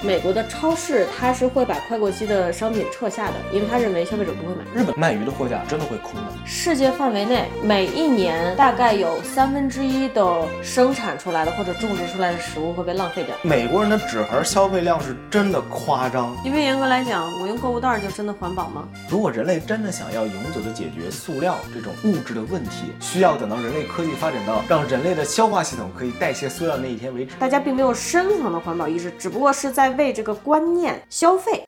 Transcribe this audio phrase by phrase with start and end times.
[0.00, 4.62] 美国的超市它是会把快过期的商品撤下的，因为他认为消费者不会买。
[4.72, 6.32] 日本卖鱼的货架真的会空的。
[6.46, 13.34] 世界范围内，每一年大概有三分之一的生产出来的或者种植出来的食物会被浪费掉。
[13.42, 16.36] 美国人的纸盒消费量是真的夸张。
[16.44, 18.88] 因为严格来讲，我用购物袋就真的环保吗？
[19.10, 27.34] 如果人类真的想要永久的解决塑料这种物质的问题，需要等到人类科技发展到让人类的消化系统可以代谢塑料那一天为止。
[27.40, 31.64] 大家并没有深层的环保意识，只不过是在为这个观念消费。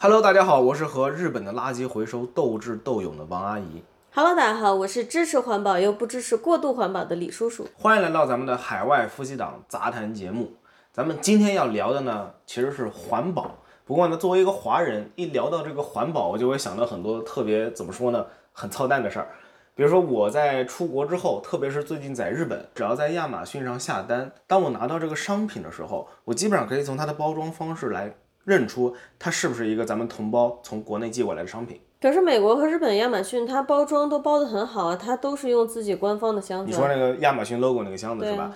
[0.00, 3.82] Hello，大家好，我是和日本的垃圾回收斗智斗勇的王阿姨
[4.12, 7.66] ，Hello，大家好，我是支持环保又不支持过度环保的李叔叔。
[7.76, 10.52] 欢迎来到咱们的海外夫妻档杂谈节目。
[10.92, 13.50] 咱们今天要聊的呢，其实是环保。
[13.84, 19.28] 不过呢，作为一个华人，一聊到这个环保，我就会想到很多特别怎么说呢，很操蛋的事儿。
[19.76, 31.80] 比如说我在出国之后，特别是最近在日本，只要在亚马逊上下单，当我拿到这个商品的时候，我基本上可以从它的包装方式来认出它是不是一个咱们同胞从国内寄过来的商品。
[32.00, 36.70] 可是美国和日本亚马逊它包装都包得很好啊，它都是用自己官方的箱子。
[36.70, 38.52] 你说那个亚马逊 logo 那个箱子是吧？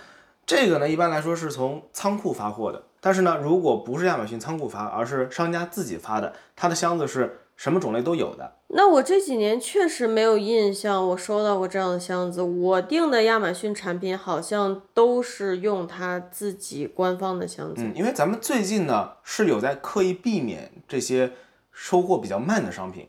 [0.46, 2.80] 这个呢，一般来说是从仓库发货的。
[3.00, 8.54] 但是呢，如果不是亚马逊仓库发，而是商家自己发的，它的箱子是什么种类都有的。
[8.68, 12.40] 那我这几年确实没有印象，我收到过这样的箱子。
[12.40, 17.82] 我订的亚马逊产品好像都是用它自己官方的箱子。
[17.82, 21.32] 嗯，因为咱们最近呢是有在刻意避免这些
[21.72, 23.08] 收货比较慢的商品。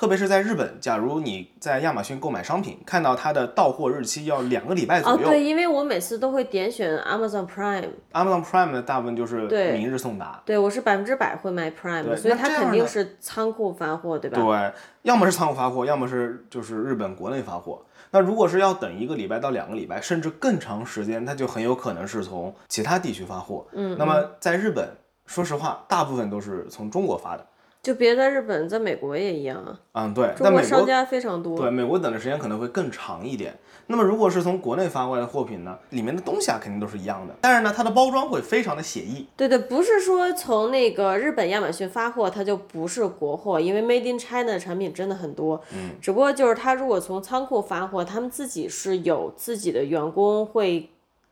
[0.00, 10.40] 特别是在日本，假如你在亚马逊购买商品，看到它的到货日期要两个礼拜左哦，右、对，因为我每次都会点选 Amazon Prime，a m a z o n Prime 的大部分就是对明日送达。
[10.46, 14.38] 对我是百分之百会买 Prime，所以它肯定是仓库发货，对吧？
[14.38, 17.82] 对，要么是仓库发货，要么是就是日本国内发货。
[18.10, 23.66] 那如果是要等一个礼拜到两个礼拜，甚至更长时间，它就很有可能是从其他地区发货。
[23.74, 27.46] 嗯，那么在日本，说实话，大部分都是从中国发的。
[27.82, 29.80] 就别在日本，在美国也一样啊。
[29.92, 31.56] 嗯，对，中国商家非常多。
[31.58, 33.58] 对美国等的时间可能会更长一点。
[33.86, 39.26] 那么如果是从国内发过来的货品呢，里面的东西啊肯定都是一样的，但是呢，它的包装会非常的写意。
[39.36, 45.60] 对对，不是说从那个日本亚马逊发货，它就不是国货，因为 Made in China 的产品真的很多。
[45.74, 50.88] 嗯，只不过就是它如果从仓库发货，他们自己是有自己的员工会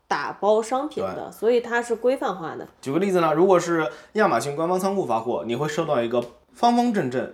[0.08, 2.66] 打包商品的，所以它是规范化的。
[2.80, 6.20] 举个例子呢，如果是亚马逊官方仓库发货，你会收到一个
[6.58, 7.32] 方方正正、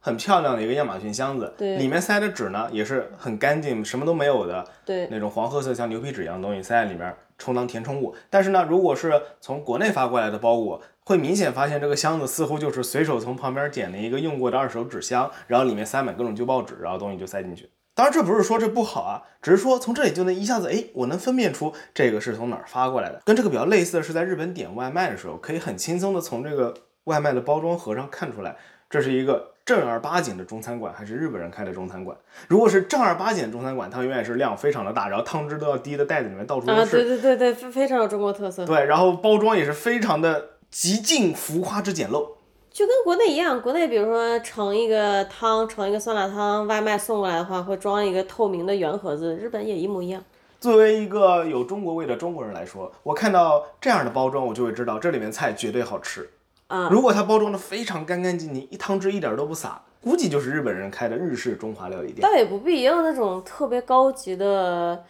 [0.00, 8.12] 很漂亮的一个亚马逊箱子，对里面塞的纸呢也是很干净，什么都没有的，对那种黄褐色像牛皮纸一样的东西塞在里面，充当填充物。
[8.28, 17.70] 但是呢，如果是从国内发过来的包裹，会明显发现这个箱子似乎就是随手从旁边捡了一个用过的二手纸箱，然后里面塞满各种旧报纸，然后东西就塞进去。
[17.94, 23.22] 当然，这不是说这不好啊，只是说从这里就能一下子，哎，我能分辨出这个是从哪儿发过来的。
[23.24, 28.56] 跟这个比较类似的是，在日本点外卖的时候，可以很轻松的从这个外卖的包装盒上看出来，
[28.90, 32.16] 这是一个正儿八经的中餐馆还是日本人开的中餐馆。
[32.48, 36.96] 如果是正儿八经的中餐馆，它永远是量非常的大，然后汤汁都要滴的袋子里面到处都啊，是。
[36.96, 38.64] 对对对对，非非常有中国特色。
[38.66, 42.26] 对，然后包装也是非常的极尽浮夸之简陋。
[42.70, 50.20] 就跟国内一样，国内比如说盛一个汤，盛一个酸辣汤，外卖送过来的话会装一个透明的圆盒子，日本也一模一样。
[50.60, 56.28] 作为一个有中国味的中国人来说，我看到这样的包装，我就会知道这里面菜绝对好吃。
[56.66, 62.20] 啊如果它包装的非常干干净净，一汤汁一点都不洒，估计就是日本人开的日式中华料理店。
[62.20, 65.04] 倒也不必，也有那种特别高级的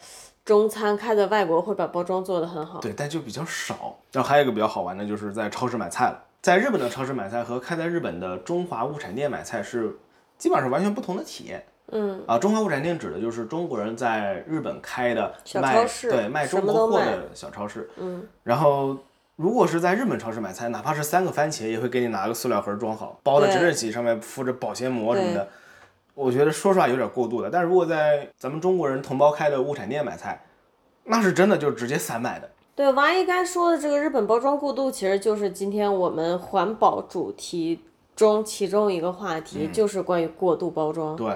[0.45, 2.81] 中餐开在外国会把包装做得很好。
[2.81, 3.97] 对，但就比较少。
[4.13, 6.23] 然后还有一个比较好玩的，就是在超市买菜了。
[6.43, 9.97] 在日本的超市买菜和开在日本的中华物产店买菜是
[10.37, 11.65] 基本上是完全不同的体验。
[11.93, 17.89] 嗯，啊，中华物产店指的就是中国人在日本开的小卖超市对卖中国货的小超市。
[17.97, 18.97] 嗯，然后
[19.37, 25.49] 如果是在日本超市买菜，哪怕是三个番茄，也会给你拿个塑料盒装好，包的整整齐齐，上面敷着保鲜膜什么的。
[26.15, 27.51] 我觉得说实话有点过度了。
[27.51, 30.41] 但如果在咱们中国人同胞开的物产店买菜，
[31.03, 32.49] 那是真的就直接散买的。
[32.77, 37.83] 对，王阿姨刚才说的这个日本包装过度，其实就是今天我们环保主题
[38.15, 41.17] 中其中一个话题，就是关于过度包装。
[41.17, 41.35] 对，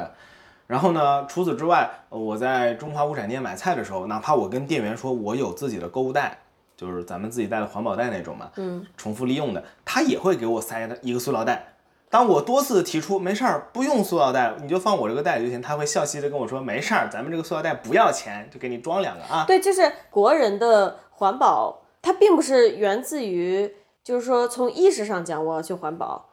[0.68, 6.38] 然后呢，除此之外，呃我在中华物产店买菜的时候，哪怕我跟店员说我有自己的购物袋，
[6.78, 11.74] 就是咱们自己带的环保袋那种嘛，嗯，重复利用的，他也会给我塞的一个塑料袋。
[12.08, 19.44] 当我多次提出没事儿，不用塑料袋，你就放我这个袋里就行，他会笑嘻嘻的跟我说没事儿，咱们这个塑料袋不要钱，就给你装两个啊。
[19.44, 26.26] 对，就是国人的环保，它并不是源自于，就是说从意识上讲我要去环保。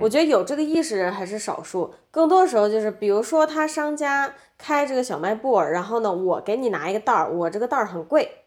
[0.00, 8.44] 我觉得有这个意识人还是少数，更多的时候就是，比如说他商家开这个小卖部，然后呢，我给你拿一个袋儿，我这个袋儿很贵，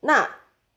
[0.00, 0.26] 那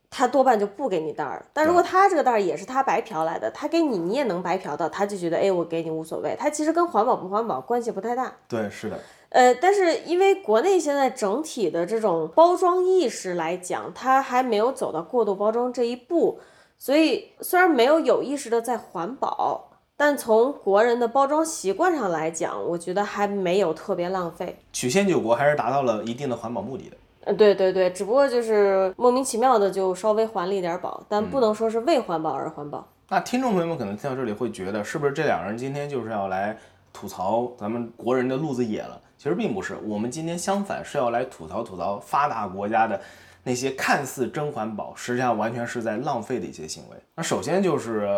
[0.09, 1.45] 他多半就不给你袋儿。
[1.53, 6.35] 但如果他这个袋儿也是他白嫖来的，他给你你也能白嫖到，他就觉得哎，我给你无所谓。
[6.39, 8.33] 他其实跟环保不环保关系不太大。
[8.47, 8.99] 对，是的。
[9.29, 16.39] 呃，但是因为国内现在整体的这种包装意识来讲，它还没有走到过度包装这一步，
[16.79, 24.57] 所以虽然没有有意识的在环保，但从国人的包装习惯上来讲，我觉得还没有特别浪费。
[24.73, 26.97] 曲线救国还是达到了一定的环保目的的。
[27.29, 32.87] 嗯，对对对，只不过就是莫名其妙的就稍微还了一点保，但不能说是为环保而环保。
[33.07, 36.57] 那听众朋友们可能听到这里会觉得，是不是这两个人今天就是要来
[36.91, 38.99] 吐槽咱们国人的路子野了？
[39.17, 42.99] 其实并不是，我们今天相反是要来吐槽吐槽发达国家的
[43.43, 46.97] 那些看似真环保，实际上完全是在浪费的一些行为。
[47.15, 48.09] 那首先就是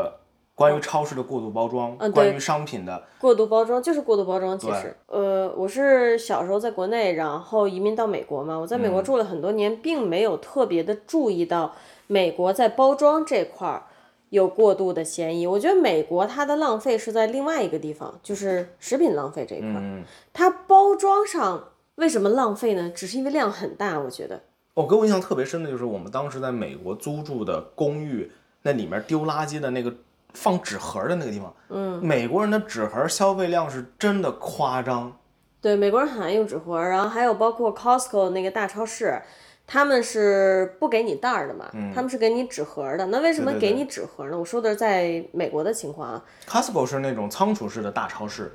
[0.62, 4.58] 关于超市的过度包装，关于商品的过度包装，就是过度包装。
[4.58, 11.74] 其实，呃，我是小时候在国内，然后移民到美国嘛，我在美国住了很多年，并没有特别的注意到
[12.08, 13.84] 美国在包装这块儿。
[14.30, 19.72] 有过度的嫌疑，我觉得美国它的浪费是在另外一个地方，就是食品浪费这一块。
[19.72, 21.62] 嗯，它包装上
[21.96, 22.90] 为什么浪费呢？
[22.96, 24.42] 只是因为量很大，我觉得。
[24.74, 28.32] 我给我印象特别深的就是我们当时在美国租住的公寓，
[28.62, 29.94] 那里面丢垃圾的那个
[30.34, 31.54] 放纸盒的那个地方。
[31.70, 35.16] 嗯，美国人的纸盒消费量是真的夸张。
[35.62, 39.22] 对，美国人很爱用纸盒，然后还有包括 Costco 那个大超市。
[39.68, 41.70] 他们是不给你袋儿的嘛？
[41.96, 43.06] 他们是给你纸盒的。
[43.06, 44.38] 那为什么给你纸盒呢？
[44.38, 46.26] 我说的是在美国的情况啊。
[46.46, 48.52] Costco 是那种仓储式的大超市。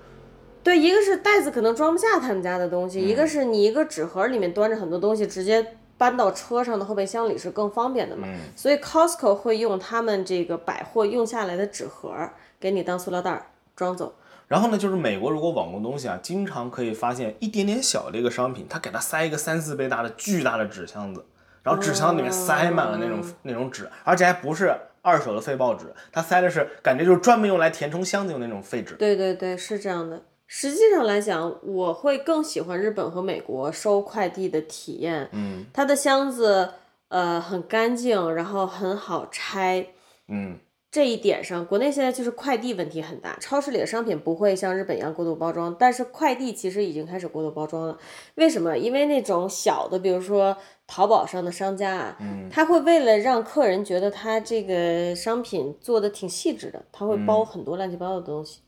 [0.62, 8.28] 对，一个是袋子可能装不下他们家的东西，一个是你一个纸盒里面端着很多东西，直接搬到车上的后备箱里是更方便的嘛。
[8.54, 12.12] 所以 Costco 会用他们这个百货用下来的纸盒
[12.58, 14.14] 给你当塑料袋儿装走。
[14.48, 21.24] 然后呢，就是美国如果网购东西啊，经常可以发现一点点小的一个商品，他给它塞一个三四倍大的巨大的纸箱子，
[21.64, 24.72] 然后纸箱里面塞满了那种那种纸，而且还不是
[25.02, 28.94] 二手的废报纸，它塞的是感觉就是专门用来填充箱子用那种废纸。
[28.94, 30.22] 对对对，是这样的。
[30.46, 35.28] 实际上来讲，我会更喜欢日本和美国收快递的体验。
[35.32, 36.70] 嗯，它的箱子
[37.08, 39.86] 呃很干净，然后很好拆。
[40.28, 40.58] 嗯。
[40.88, 43.36] 这一点上，国内现在就是快递问题很大。
[43.38, 47.98] 超市里的商品不会像日本一样过度包装，但是快递其实已经开始过度包装了。
[48.36, 48.78] 为什么？
[48.78, 50.56] 因为那种小的，比如说
[50.86, 52.16] 淘宝上的商家啊，
[52.50, 58.60] 他会为了让客人觉得他这个商品做的挺细致的，他会包很多乱七八糟的东西。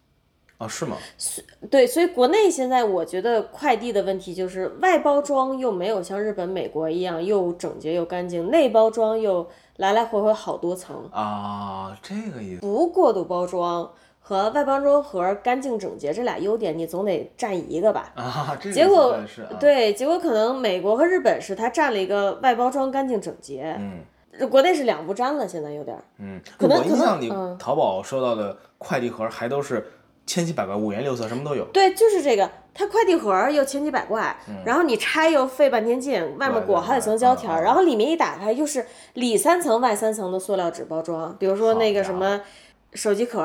[0.59, 0.97] 啊，是吗？
[1.17, 1.41] 是，
[1.71, 12.61] 对，所以国内现在我觉得快递的问题就是外包装又没有像日本、美国一样又整洁又干净，内包装又来来回回好多层啊，这个意思。
[12.61, 13.89] 不过度包装
[14.19, 18.11] 和外包装盒干净整洁这俩优点，你总得占一个吧？
[18.17, 19.17] 啊，结果
[19.61, 29.93] 对，结果可能美国和日本是它占了一个外包装干净整洁，嗯，国内是两不沾了，现在有点，嗯，可能印象里淘宝收到的快递盒还都是。
[30.29, 31.65] 千奇百怪，五颜六色，什么都有。
[31.73, 38.85] 对，就是这个，它快递盒又千奇百怪，然后你拆又费半天劲，外面裹好几层胶条，然后里面一打开又是
[39.15, 41.35] 里三层外三层的塑料纸包装。
[41.39, 42.43] 比如说那个什么
[42.93, 43.43] 手机壳，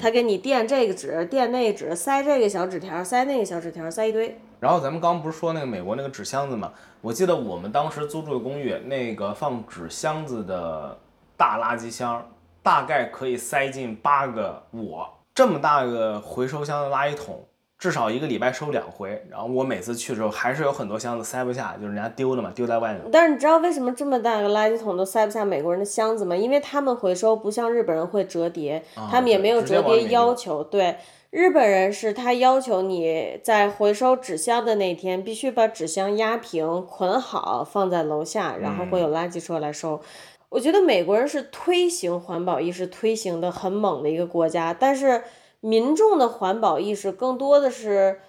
[0.00, 4.36] 它给你垫这个纸，垫那个纸，塞这个小纸条，塞那个小纸条，塞一堆。
[4.58, 6.72] 然后咱们刚不是说那个美国那个纸箱子嘛？
[7.00, 10.98] 我记得我们当时租住的公寓，那个放纸箱子的
[11.36, 12.26] 大垃圾箱，
[12.60, 15.08] 大概可以塞进八个我。
[15.34, 17.44] 这么大个回收箱的垃圾桶，
[17.76, 19.26] 至少一个礼拜收两回。
[19.28, 23.02] 然后我每次去的时候，还是有很多箱子塞不下，就是人家丢的嘛，丢在外面。
[23.10, 26.36] 但是你知道为什么这么大个垃圾桶都塞不下美国人的箱子吗？
[26.36, 30.62] 因为他们回收不像日本人会折叠，他们也没有折叠要求。
[30.62, 30.98] 对，
[31.30, 40.00] 日本人是他要求你在回收纸箱的那天，必须把纸箱压平、捆好，放在楼下，然后会有垃圾车来收。
[40.54, 45.24] 我觉得美国人是推行环保意识推行的很猛的一个国家，但是
[45.58, 48.20] 民众的环保意识更多的是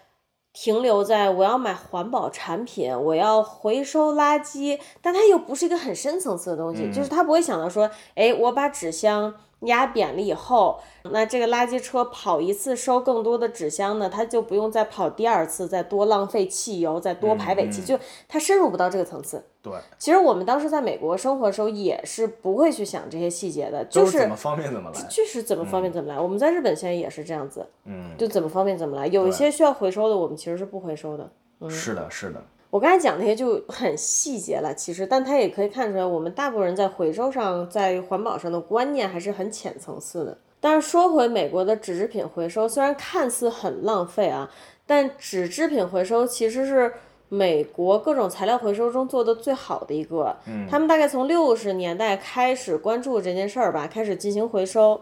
[0.52, 19.46] 停留在我要买环保产品，我要回收垃圾，但它又不是一个很深层次的东西，就是他不会想到说，哎，我把纸箱压扁了以后，那这个垃圾车跑一次收更多的纸箱呢，他就不用再跑第二次，再多浪费汽油，再多排尾气，就他深入不到这个层次。
[19.66, 26.20] 对，其实我们当时在美国生活的时候也是不会去想这些细节的，就是怎么方便怎么来，就是怎么方便怎么来。
[26.20, 29.08] 我们在日本现在也是这样子，嗯，就怎么方便怎么来。
[29.08, 31.28] 有一些需要回收的，我们其实是不回收的。
[31.68, 32.40] 是的，是的。
[32.70, 40.38] 我刚才讲那些就很细节了，其实，但它也可以看出来，我们大部分人在回收上，在环保上的观念还是很浅层次的。
[40.60, 44.52] 但是说回美国的纸制品回收，虽然看似很浪费啊，
[44.86, 46.94] 但纸制品回收其实是。
[47.30, 50.36] 美国各种材料回收中做的最好的一个。
[50.48, 55.02] 嗯，他们大概从六十年代开始关注这件事儿吧，开始进行回收。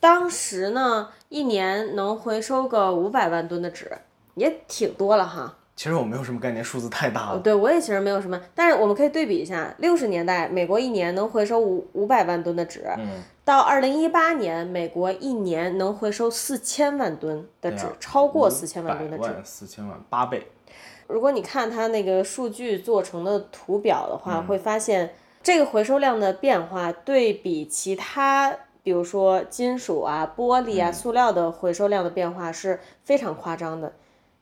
[0.00, 3.90] 当时呢，一年能回收个五百万吨的纸，
[4.34, 5.56] 也挺多了哈。
[5.76, 7.38] 其实我没有什么概念，数字太大了。
[7.40, 12.84] 对我也其实没有什么，但是我们可以对比一下，六十年代美国一年能回收五五百万吨的纸，
[13.44, 20.46] 到二零一八年，美国一年能回收四千万吨的纸，超过四千万吨的纸，四千万八倍。
[21.06, 33.92] 如果你看它那个数据做成的图表的话，会发现这个回收量的变化，对比其他，比如说金属啊、玻璃啊、塑料的回收量的变化是非常夸张的。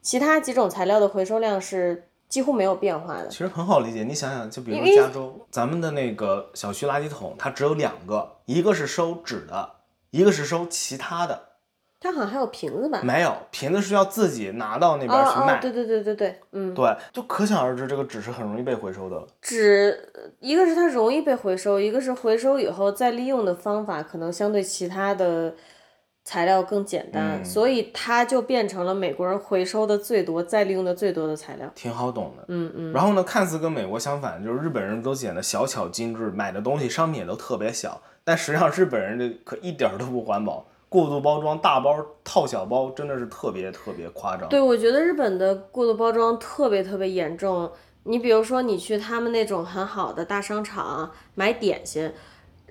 [0.00, 3.28] 其他几种材料的回收量是几乎没有变化的。
[3.28, 9.70] 其实很好理解，你想想，就比如加州，咱们的那个小区垃圾桶，它只有两个，一个是收纸的，
[10.10, 11.51] 一个是收其他的。
[12.02, 13.00] 它好像还有瓶子吧？
[13.02, 15.60] 没有，瓶子是要自己拿到那边去卖。
[15.60, 19.24] 对对对对对，嗯，对，就可想而知，这个纸是很容易被回收的。
[19.40, 25.54] 纸，一个是它容易被回收，一个是回收以后再利用的方法可能相对其他的。
[26.24, 31.68] 材料更简单，所以它就变成了美国人回收的最多、再利用的最多的材料。
[31.74, 32.92] 挺好懂的，嗯嗯。
[32.92, 38.00] 然后呢，看似跟美国相反，就是日本人都显得小巧精致，买的东西商品也都特别小。
[38.22, 44.46] 但实际上，日本人这可一点都不环保，过度包装、大包套小包，真的是特别特别夸张。
[44.50, 47.72] 对，我觉得日本的过度包装特别特别严重。
[48.02, 52.12] 你比如说，你去他们那种很好的大商场买点心。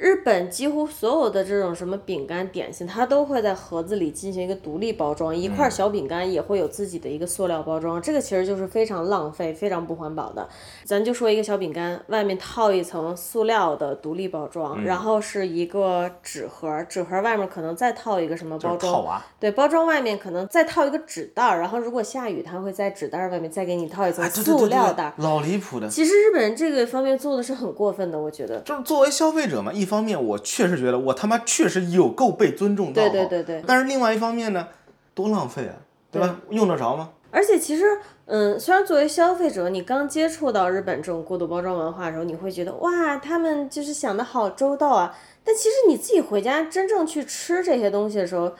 [0.01, 5.35] 日本几乎所有的这种什么饼干、点心，它都会在盒子里进行一个独立包装。
[5.35, 10.49] 一块小饼干也会有自己的一个塑料包装，这个其实就是非常浪费、非常不环保的。
[10.85, 19.21] 咱就说一个小饼干，外面套一层塑料的独立包装，然后是一个纸盒，纸盒外面可能再套一个什么包装？
[19.39, 25.13] 对，包装外面可能再套一个纸袋儿，然后如果下雨，它会在纸袋外面再给你套一层塑料袋。
[25.17, 25.87] 老离谱的。
[25.87, 28.59] 其实日本人这个方面做的是很过分的，我觉得。
[28.61, 29.90] 就是作为消费者嘛，一。
[29.91, 33.63] 方面我确实觉得我他妈确实有够被尊重到，对对对对。
[33.67, 34.67] 但是另外一方面呢，
[35.13, 35.75] 多浪费啊，
[36.09, 36.39] 对吧？
[36.49, 37.09] 用得着吗？
[37.29, 37.85] 而且其实，
[38.25, 45.15] 嗯，虽然作为消费者，你刚接触到日本这种过度包装文化的时候，你会觉得哇，他们就是想的好周到啊。
[45.43, 48.51] 但其实你自己回家真正去吃这些东西的时候，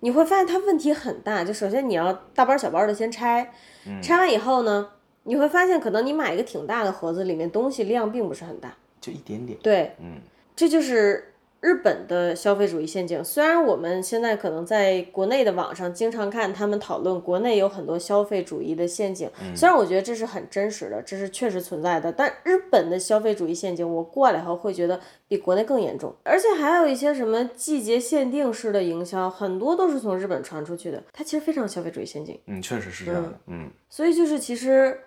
[0.00, 1.42] 你会发现它问题很大。
[1.44, 3.52] 就首先你要大包小包的先拆，
[4.00, 4.88] 拆完以后呢，
[5.24, 9.58] 你会发现可能你买一个挺大的盒子，里面东西量并不是很大，就一点点。
[9.62, 10.20] 对，嗯。
[10.54, 13.24] 这就是日本的消费主义陷阱。
[13.24, 32.38] 虽然我们现在可能在国内的网上经常看他们讨论国内有很多消费主义的陷阱，虽然我觉得这是很真实的，这是确实存在的，但日本的消费主义陷阱，我过来后会觉得比国内更严重，而且还有一些什么季节限定式的营销，很多都是从日本传出去的，它其实非常消费主义陷阱。
[32.46, 33.38] 嗯，确实是这样的。
[33.46, 34.98] 嗯，所以就是其实。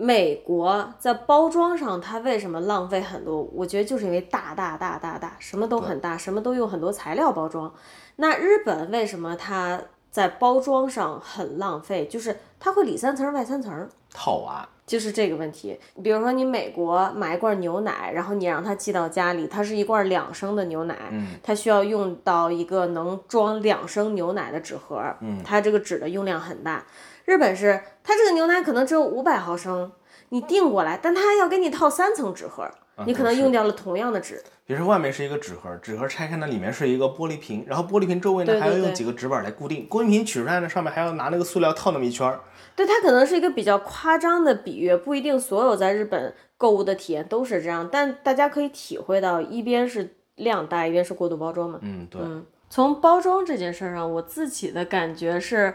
[0.00, 3.42] 美国在包装上，它为什么浪费很多？
[3.52, 7.74] 我觉得就是因为大大大大大，什么都很大，什么都用很多材料包装。
[8.16, 12.06] 那日本为什么它在包装上很浪费？
[12.06, 15.78] 就是它会里三层外三层套娃，就是这个问题。
[16.02, 20.96] 比如说你美国买一罐牛奶，然后你让它寄到家里，它是一罐两升的牛奶，
[21.42, 25.02] 它需要用到一个能装两升牛奶的纸盒，
[25.44, 26.84] 它这个纸的用量很大。
[27.28, 29.92] 日本是它这个牛奶可能只有五百毫升，
[30.30, 32.66] 你订过来，但它要给你套三层纸盒，
[33.04, 34.42] 你可能用掉了同样的纸。
[34.64, 42.40] 比如说外面是一个纸盒，纸盒拆开呢，里面是一个玻璃瓶，然后玻璃瓶周围呢还要用几个纸板来固定，玻璃瓶取出来呢，上面还要拿那个塑料套那么一圈儿。
[42.74, 51.78] 对，它可能是一个比较夸张的比喻，不一定所有在日本购物的体验都是这样，但大家可以体会到，一边是量大，一边是过度包装嘛。
[51.82, 52.22] 嗯，对。
[52.24, 55.74] 嗯，从包装这件事上，我自己的感觉是。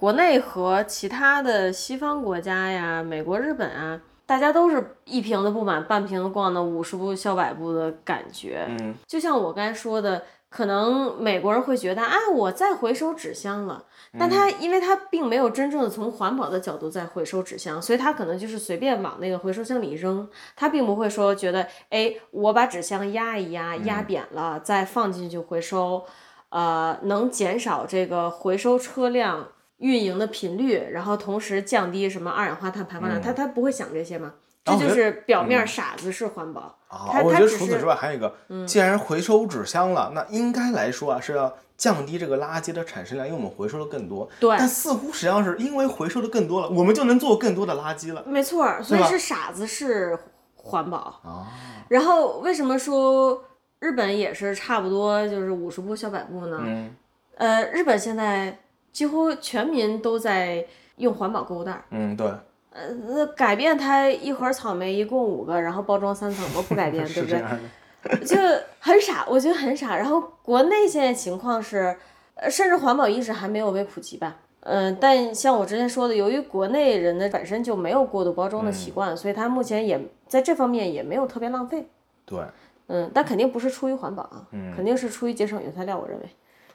[0.00, 8.64] 国内和其他的西方国家呀，美国、日本啊，大家都是一瓶子不满，半瓶子逛的五十步笑百步的感觉。
[8.66, 13.84] 嗯，就像我刚才说的，可能美国人会觉得啊，我在回收纸箱了，
[14.18, 20.26] 但他因为他并没有真正的从环保的角度在回收纸箱，所以他可能就是随便往那个回收箱里扔，
[20.56, 26.06] 他并不会说觉得，哎，我把纸箱压一压，压扁了再放进去回收，
[26.48, 29.48] 呃，能减少这个回收车辆。
[29.80, 34.32] 运营的频率，然后同时降低什么二氧化碳排放量，他他不会想这些吗？
[34.62, 36.78] 这就是表面傻子式环保。
[36.88, 44.28] 啊，我觉得除此之外还有一个，既然回收纸箱了，那应该来说啊是要降低这个垃圾的产生量，因为我们回收的更多。
[44.38, 44.54] 对。
[44.58, 48.22] 但似乎实际上是因为回收的更多了，我们就能做更多的垃圾了。
[48.26, 50.16] 没错，所以是傻子式
[50.54, 50.98] 环保。
[51.24, 51.48] 啊。
[51.88, 53.42] 然后为什么说
[53.78, 56.60] 日本也是差不多就是五十步笑百步呢？
[56.62, 56.94] 嗯。
[57.36, 58.58] 呃，日本现在。
[58.92, 60.64] 几乎全民都在
[60.96, 61.82] 用环保购物袋。
[61.90, 62.26] 嗯，对。
[62.72, 66.62] 呃，那改变它一盒草莓一共五个，然后包装三层我？
[66.62, 67.42] 不改变， 对不对？
[68.24, 68.36] 就
[68.78, 69.96] 很傻，我觉得很傻。
[69.96, 71.96] 然后国内现在情况是，
[72.34, 74.36] 呃，甚至环保意识还没有被普及吧。
[74.60, 81.88] 嗯，但像我之前说的，由于国内人的本身就没有过度包装的习惯，所以他目前也在这方面也没有特别浪费。
[82.24, 82.38] 对，
[82.86, 85.98] 嗯，但肯定不是出于环保啊，肯定是出于节省原材料。
[85.98, 86.26] 我认为，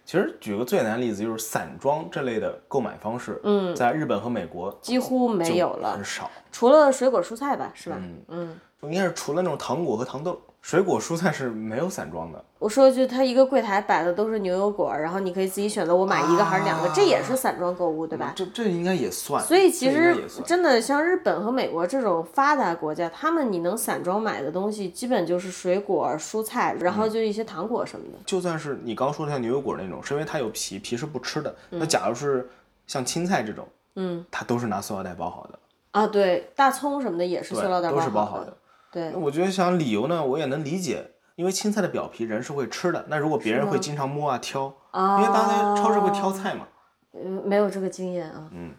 [0.06, 5.94] 其实举个最简单的例子，就是散装这类的购买方式，嗯，在日本和美国几乎没有了。
[5.94, 6.30] 很，少。
[6.52, 7.98] 除了水果蔬菜吧，是吧？
[8.28, 12.44] 嗯，应该是除了那种糖果和糖豆，水果蔬菜是没有散装的。
[12.58, 18.34] 我说一句，它一个柜台摆的都是牛油果，然后你可以自己选择我买一个还是两个，这也是散装购物，对吧？
[18.36, 19.44] 这这应该也算。
[19.46, 28.18] 所以其实真的像日本和美国这种发达国家，他们你能散装买的东西，基本就是水果、蔬菜，然后就一些糖果什么的。
[28.26, 31.56] 就算是你刚说的像牛油果那种，是因为它有皮，皮是不吃的。
[31.70, 32.50] 嗯那假如是
[32.88, 33.68] 像青菜这种，
[33.98, 35.60] 嗯，它都是拿塑料袋包好的，
[35.92, 38.52] 啊，对，大葱什么的也是塑料袋都是包好好的。
[38.96, 43.06] 对，我觉得想理由呢，我也能理解，因为青菜的表皮人是会吃的。
[43.10, 46.66] 那如果别人会经常摸啊挑，啊，因为大家超市会挑菜嘛，
[47.14, 48.50] 嗯，没有这个经验啊。
[48.54, 48.72] 嗯，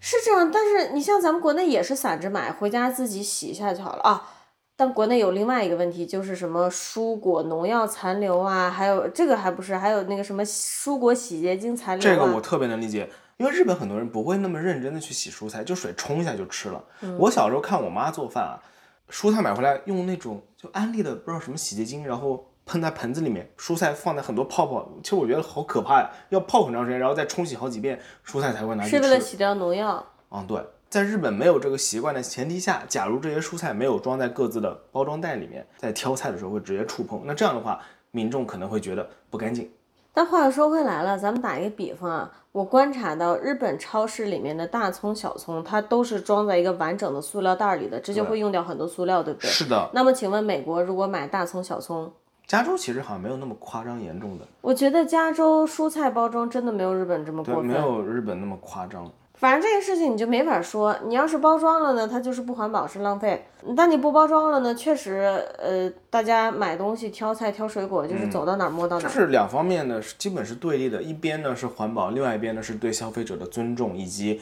[0.00, 4.30] 是这样，但是你像咱们国内也是散着买，回家自己洗一下就好了啊。
[4.74, 12.14] 但国内有另外一个问题，就是什么蔬果农药残留啊，还有这个还不是，还有那个什么蔬果洗洁精残留啊。
[12.14, 13.10] 这个我特别能理解。
[13.36, 16.82] 因为日本很多人不会那么认真的去洗蔬菜，就水冲一下就吃了。
[17.02, 18.58] 嗯我小时候看我妈做饭啊，
[19.10, 29.18] 蔬菜买回来用那种就安利的不知道什么洗洁精，然后喷在盆子里面，蔬菜放在很多泡泡，其实我觉得好可怕呀，要泡很长时间，然后再冲洗好几遍，蔬菜才会拿去是为了。
[29.18, 30.04] 洗掉农药。
[30.30, 39.70] 嗯，对，在日本没有这个习惯的前提下，假如这些蔬菜没有装在各自的包装袋里面，在挑菜的时候会直接触碰，那这样的话，民众可能会觉得不干净。
[40.12, 49.48] 但话又说回来了，咱们打一个比方啊，我观察到日本超市里面的大葱、小葱，它都是装在一个完整的塑料袋里的，这就会用掉很多塑料，对不对？
[49.48, 52.10] 是的，那么请问美国如果买大葱、小葱，
[52.46, 57.70] 加州其实好像没有那么夸张严重的，我觉得加州蔬菜包装真的没有日本这么对，过分。
[57.70, 59.08] 没有日本那么夸张。
[59.38, 63.38] 反正这个事情你就没法说，你要是包装了呢，它就是不环保，是浪费；
[63.76, 69.08] 但你不包装了呢，确实，呃，大家买东西挑菜挑水果就是走到哪儿摸到哪儿。
[69.08, 71.00] 就是两方面呢，是基本是对立的。
[71.00, 74.40] 一边呢是环保，另外一边呢是对消费者的尊重以及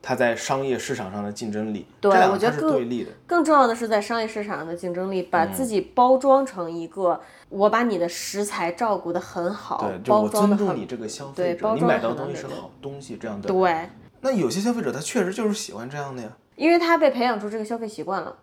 [0.00, 1.86] 它在商业市场上的竞争力。
[2.00, 3.10] 对我觉得更对立的。
[3.26, 13.46] 更重要的是在商业市场上的竞争力，把自己包装成一个，我把你的食材照顾得很好对，，我尊重你这个消费者，你买到东西是好东西，这样的。
[13.46, 16.36] 对，那有些消费者他确实就是喜欢这样的呀。
[16.56, 18.36] 因为他被培养出这个消费习惯了。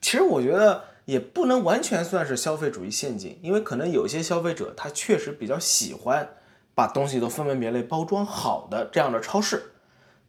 [0.00, 6.28] 其实我觉得也不能完全算是消费主义陷阱，因为可能有些消费者他确实比较喜欢
[6.74, 9.72] 把东西都分门别类包装好的这样的超市。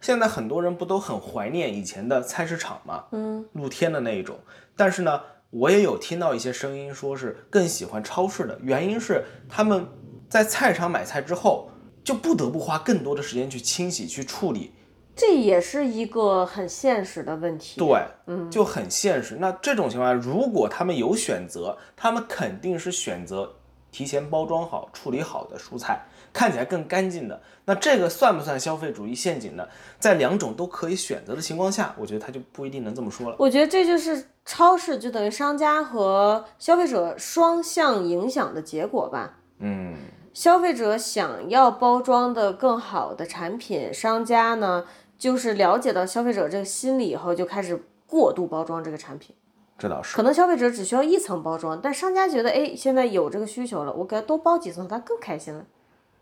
[0.01, 3.05] 现在很多人不都很怀念以前的菜市场吗？
[3.12, 4.38] 嗯，露天的那一种。
[4.75, 9.88] 但是呢，我也有听到一些声音，说是更喜欢超市的，原因是他们
[10.27, 11.69] 在菜场买菜之后，
[12.03, 14.71] 就不得不花更多的时间去清洗、去处理，
[15.15, 17.79] 这也是一个很现实的问题。
[17.79, 19.37] 对，嗯，就很现实。
[19.39, 23.55] 那这种情况下，如果他们有选择，他们肯定是选择
[23.91, 27.41] 提前包装好、处理好的蔬菜，看起来更干净的。
[27.65, 29.65] 那这个算不算消费主义陷阱呢？
[29.99, 33.35] 在两种都可以选择的情况下，我觉得他就不一定能这么说了。
[33.39, 39.37] 我觉得这就是超市就等于商家和消费者双向影响的结果吧。
[39.59, 39.95] 嗯，
[40.33, 44.85] 消费者想要包装的更好的产品，商家呢
[45.17, 49.35] 就是了解到消费者这个心理以后，就开始过度包装这个产品。
[49.77, 50.15] 这倒是。
[50.15, 55.65] 可能消费者只需要一层包装，但商家觉得，哎，现在有这个需求了，我给他多包几层，他更开心了。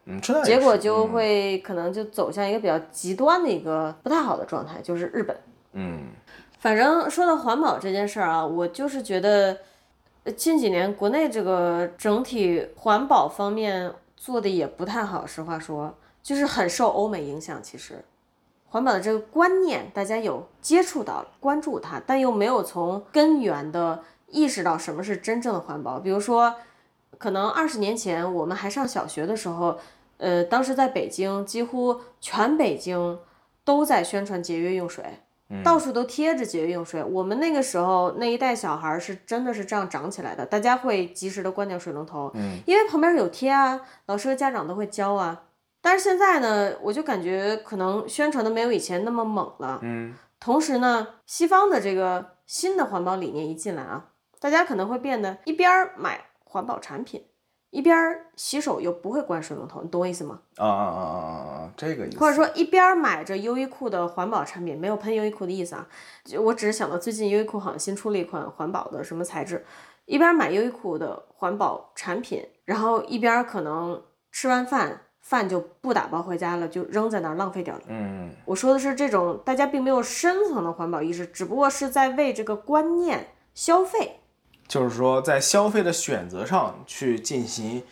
[0.05, 5.37] 嗯，这倒也结果就会可能就走向一个比较极端的一个不太好的状态，就是日本。
[5.73, 6.07] 嗯，
[6.59, 9.57] 反正说到环保这件事儿啊，我就是觉得
[10.23, 13.93] 呃近几年国内这个整体环保方面
[14.23, 17.59] 做的也不太好，实话说，就是很受欧美影响。
[17.63, 18.05] 其实，
[18.69, 25.99] 环保的这个观念大家有接触到、关注它，但又没有从根源的意识到什么是真正的环保。
[25.99, 26.53] 比如说，
[27.17, 29.79] 可能二十年前我们还上小学的时候，
[30.17, 33.17] 呃，当时在北京，几乎全北京
[33.65, 35.03] 都在宣传节约用水。
[35.63, 37.03] 到处都贴着节约用水。
[37.03, 45.43] 我们那个时候那一代小孩儿是真的是这样长起来的，大家会及时的关掉水龙头，嗯，因为旁边有贴啊，老师和家长都会教啊。
[45.81, 54.09] 但是现在呢，我就感觉可能宣传的没有以前那么猛了，嗯，同时呢，西方的这个新的环保理念一进来啊，
[54.39, 57.25] 大家可能会变得一边儿买环保产品，
[57.71, 60.39] 一边儿洗手又不会关水龙头，你懂我意思吗？
[60.57, 61.71] 啊啊啊啊啊啊！
[61.77, 62.19] 这个意思。
[62.19, 65.87] 或者说一边儿买着优衣库的环保产品，没有喷优衣库的意思啊，
[66.25, 69.65] 就我只是想到最近优衣库好像新出了一款环保的什么材质，
[70.05, 74.01] 一边儿买优衣库的环保产品，然后一边儿可能
[74.33, 77.81] 吃完饭饭就不打包回家了，就扔在那儿浪费掉了。
[77.87, 84.17] 嗯，我说的是这种大家并没有深层的环保意识，只不过是在为这个观念消费。
[84.71, 87.83] 就是说在消费的选择上去进行，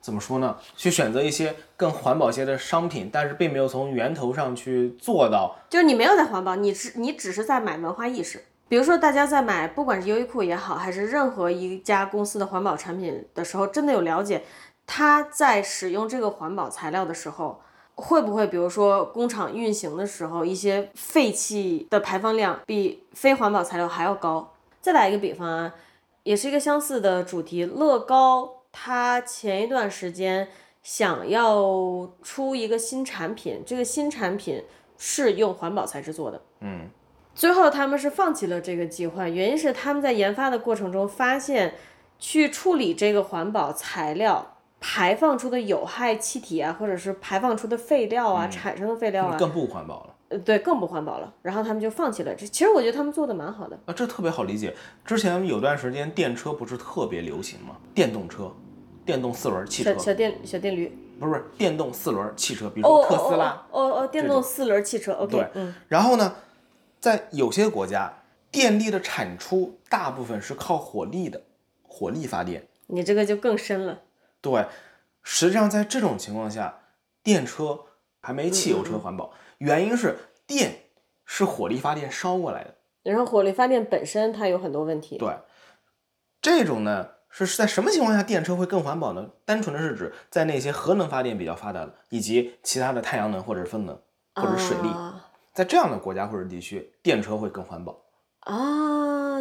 [0.00, 0.56] 怎么说呢？
[0.76, 5.54] 去选择一些更环保些的商品，但是并没有从源头上去做到。
[5.70, 8.42] 就是你没有在环保，你只你只是在买文化意识。
[8.68, 14.42] 比如说，大家在买不管是优衣库也好，还是任何一家公司的环保产品的时候，真的有了解
[14.88, 17.60] 他在使用这个环保材料的时候，
[17.94, 24.52] 会不会比如说工厂运行的时候，一些废气的排放量比非环保材料还要高？
[24.80, 25.74] 再打一个比方啊，
[26.22, 30.48] 也是一个相似的主题，乐高它前一段时间
[30.82, 34.62] 想要出一个新产品，这个新产品
[34.96, 36.42] 是用环保材质做的。
[36.60, 36.88] 嗯，
[37.34, 41.74] 最后他们是放弃了这个计划，原因是他们在研发的过程中发现，
[42.18, 50.14] 去处理这个环保材料排放出的有害气体啊，或者是排放出的废料啊，产生的废料啊，更不环保了。
[50.28, 51.34] 呃，对，更不环保了。
[51.42, 52.46] 然后他们就放弃了这。
[52.46, 53.78] 其实我觉得他们做的蛮好的。
[53.86, 54.74] 啊，这特别好理解。
[55.04, 57.76] 之前有段时间电车不是特别流行吗？
[57.94, 58.52] 电动车、
[59.04, 60.88] 电动四轮汽车小，小电小电驴，
[61.18, 63.66] 不是不是电动四轮汽车，比如特斯拉。
[63.70, 66.36] 哦哦哦，电动四轮汽车，OK，对嗯，然后呢，
[67.00, 68.12] 在有些国家，
[68.50, 71.42] 电力的产出大部分是靠火力的，
[71.82, 72.68] 火力发电。
[72.88, 74.00] 你这个就更深了。
[74.40, 74.66] 对，
[75.22, 76.80] 实际上在这种情况下，
[77.22, 77.80] 电车
[78.20, 80.84] 还没汽油车环保，原因是电
[81.24, 82.74] 是火力发电烧过来的。
[83.02, 85.18] 然后火力发电本身它有很多问题。
[85.18, 85.34] 对，
[86.42, 89.30] 这种呢是在什么情况下电车会更环保呢？
[89.44, 93.98] 单纯的是指在那些核能发电比较发达的，以及其他的太阳能或者是风能
[94.34, 98.00] 或者水力，啊在这样的国家或者地区，电车会更环保。
[98.40, 98.54] 啊，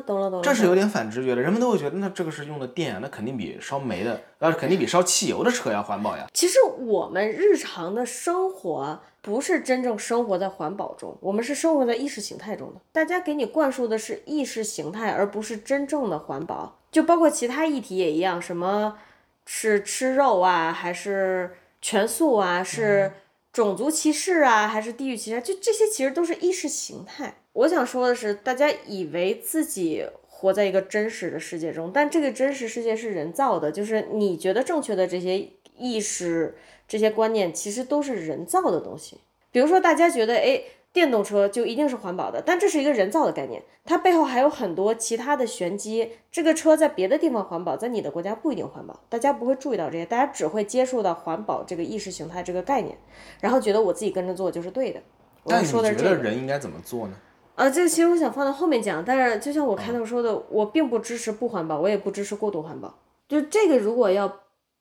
[0.02, 0.44] 懂了懂了。
[0.44, 6.28] 这是有点反直觉的，人们都会觉得那这个是用的电啊，那肯定比烧煤的，呃，肯定比烧汽油的车要环保呀。
[6.34, 12.82] 其实我们日常的生活不是真正生活在环保中，我们是生活在意识形态中的。
[12.92, 16.80] 大家给你灌输的是意识形态，而不是真正的环保。
[16.92, 18.98] 就包括其他议题也一样，什么
[19.46, 23.12] 是吃肉啊，还是全素啊，是
[23.58, 25.42] 种族歧视啊，还是地域歧视？
[25.42, 27.38] 就这些其实都是意识形态。
[27.54, 36.56] 我想说的是，大家以为自己活在一个真实的世界中，但这个真实世界是人造的，就是你觉得正确的这些意识、
[36.88, 39.18] 这些观念，其实都是人造的东西。
[39.52, 40.62] 比如说，大家觉得，哎，
[40.98, 46.14] 电动车就一定是环保的，但这是一个人造的概念，它背后还有很多其他的玄机。
[46.32, 52.98] 这个车在别的地方环保，在你的国家不一定环保，大家不会注意到这些，大家只会接触到环保这个意识形态这个概念，
[53.40, 55.00] 然后觉得我自己跟着做就是对的。
[55.46, 56.16] 那你觉得说的是这个。
[56.16, 57.14] 人应该怎么做呢？
[57.54, 62.98] 啊，这个其实我想放到后面讲，但是就像我开头说的，我并不支持不环保，我也不支持过度环保。
[63.28, 64.32] 就这个如果要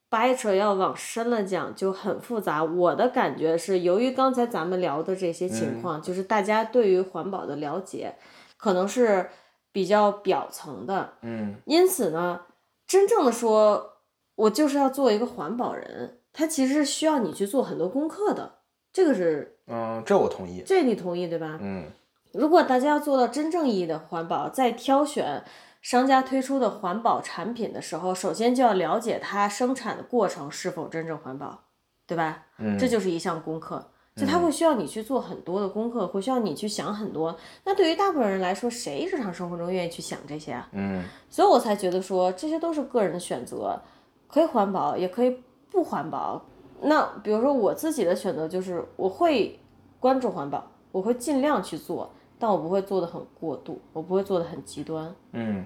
[0.09, 2.62] 掰扯要往深了讲，就很复杂。
[2.62, 8.14] 我的感觉是，由于刚才咱们聊的这些情况，就是大家对于环保的了解
[8.57, 9.29] 可能是
[9.73, 12.42] 比较表层的，嗯，因此呢，
[12.87, 13.99] 真正的说，
[14.37, 18.53] 我就是要做一个环保人，他其实是需要你去做很多功课的。
[18.92, 20.62] 这个是，嗯，这我同意。
[20.64, 21.59] 这你同意对吧？
[21.61, 21.87] 嗯，
[22.33, 25.42] 如果大家要做到真正意义的环保，在挑选
[25.87, 31.61] 商家推出的环保产品的时候，首先就要了解它生产的过程是否真正环保，
[32.09, 32.42] 对吧？
[32.59, 33.88] 嗯这就是一项功课。
[34.16, 37.37] 就它会需要你去做很多的功课，会需要你去想很多。
[37.62, 40.68] 那对于大部分人来说，谁日常生活中愿意去想这些啊？
[40.72, 43.81] 嗯，所以我才觉得说这些都是个人的选择，
[44.27, 46.44] 可以环保，也可以不环保。
[46.81, 49.57] 那比如说我自己的选择就是，我会
[50.01, 55.14] 关注环保，我会尽量去做，但我不会做的很过度，我不会做的很极端。
[55.33, 55.64] 嗯，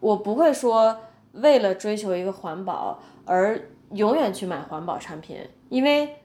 [0.00, 0.96] 我不会说
[1.32, 3.60] 为了追求一个环保而
[3.92, 6.16] 永远去买环保产品，因为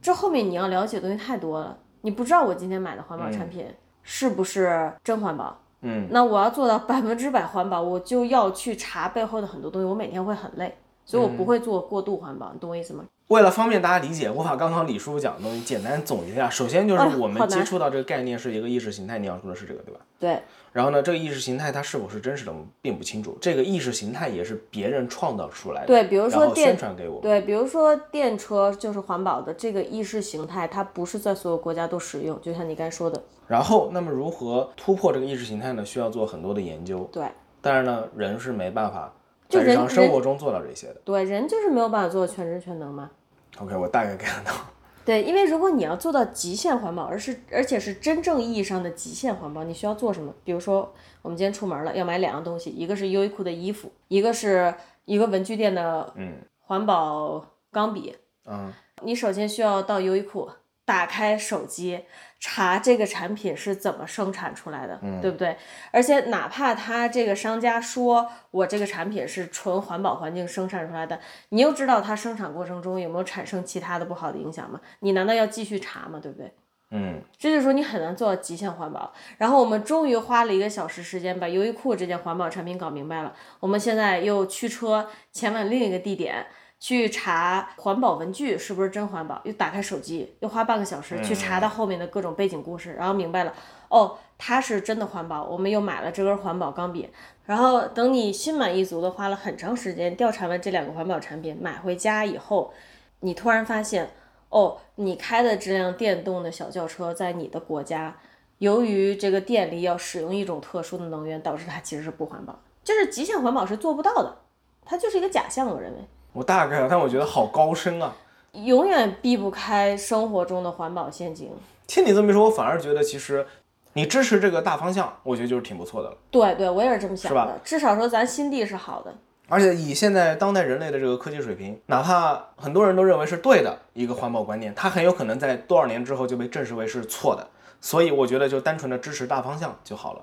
[0.00, 3.66] 这后面你要了解的东西太多了，你不知道我今天买的环保产品
[4.02, 5.58] 是不是真环保。
[5.80, 13.04] 嗯，那我要做到百分之百环保，我就要去查背后的很多东西，我每天会很累，所以我不会做过度环保，你懂我意思吗？
[13.32, 16.50] 为了方便大家理解，我把刚刚李叔讲的东西简单总结一下。
[16.50, 20.00] 首先就是啊我们接触到这个概念是一个意识形态，你要说的是这个对吧？
[20.18, 23.38] 对，然后呢，这个意识形态它是否是真实的，我们并不清楚。
[23.40, 27.22] 这个意识形态也是别人创造出来的，对比如说电宣传给我。
[27.22, 33.18] 对，比如说电车就是环保的这个意识形态，它不是在所有国家都使用，就像你刚才说的，
[33.48, 35.82] 然后，那么如何突破这个意识形态呢？
[35.82, 37.08] 需要做很多的研究。
[37.10, 37.24] 对，
[37.62, 39.10] 但是呢，人是没办法
[39.48, 40.96] 就日常生活中做到这些的。
[41.04, 43.10] 对人就是没有办法做到全知全能嘛。
[43.58, 44.52] OK，我大概 get 到。
[45.04, 50.32] 对，因为如果你要做到极限环保，而是而且是真正意义上的极限环保，你需要做什么？
[50.44, 54.72] 比如说，我们今天出门了，要买两样东西，一个是优衣库的衣服，一个是
[55.04, 58.16] 一个文具店的嗯环保钢笔。
[58.46, 60.48] 嗯，你首先需要到优衣库，
[60.84, 62.04] 打开手机
[62.44, 65.56] 查这个产品是怎么生产出来的，对不对？
[65.92, 74.80] 而且哪怕他这个商家说我这个产品是纯环保环境生产出来的，你又知道它生产过程中有没有产生其他的不好的影响吗？
[74.98, 76.18] 你难道要继续查吗？
[76.20, 76.52] 对不对？
[76.90, 79.12] 嗯，这就是说你很难做到极限环保。
[79.38, 83.32] 然后我们终于花了一个小时时间把优衣库这件环保产品搞明白了。
[83.60, 86.44] 我们现在又驱车前往另一个地点
[86.82, 93.54] 去查环保文具是不是真环保，又打开手机，又花半个小时去查它后面的各种背景故事，然后明白了，
[93.88, 95.44] 哦，它是真的环保。
[95.44, 97.08] 我们又买了这根环保钢笔。
[97.44, 102.74] 然后等你心满意足的花了很长时间调查完这两个环保产品，买回家以后，
[103.20, 104.10] 你突然发现。
[104.48, 108.14] 哦，你开的这辆电动的小轿车在你的国家，
[108.58, 114.36] 由于这个电力要使用一种特殊的能源，导致它其实是不环保，就是极限环保是做不到的，
[114.84, 115.66] 它就是一个假象。
[115.66, 118.12] 我认为我大概，但我觉得好高深啊。
[118.52, 121.50] 永远避不开生活中的环保陷阱。
[121.86, 123.46] 听你这么一说，我反而觉得其实
[123.94, 126.16] 你支持这个大方向，我觉得就是挺不错的了。
[126.30, 127.58] 对对，我也是这么想是吧的。
[127.64, 129.14] 至少说咱心地是好的。
[129.48, 137.46] 而且以现在当代人类的这个科技水平，哪怕很多人都认为是对的一个环保观念，它很有可能在多少年之后就被证实为是错的。
[137.80, 140.22] 所以我觉得就单纯的支持大方向就好了。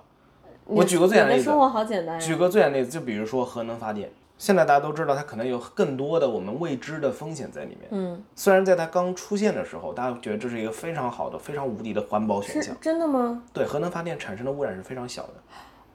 [0.65, 2.19] 我举个最简单的例子生，活好简单。
[2.19, 7.89] 举个最简单的例子，就比如说核能发电，现在大家都知道它可能有更多的我们未知的风险在里面。
[7.91, 13.43] 嗯，虽然在它刚出现的时候，大家觉得这是一个非常好的、非常无敌的环保选是项，真的吗？
[13.53, 15.33] 对核能发电产生的污染是非常小的。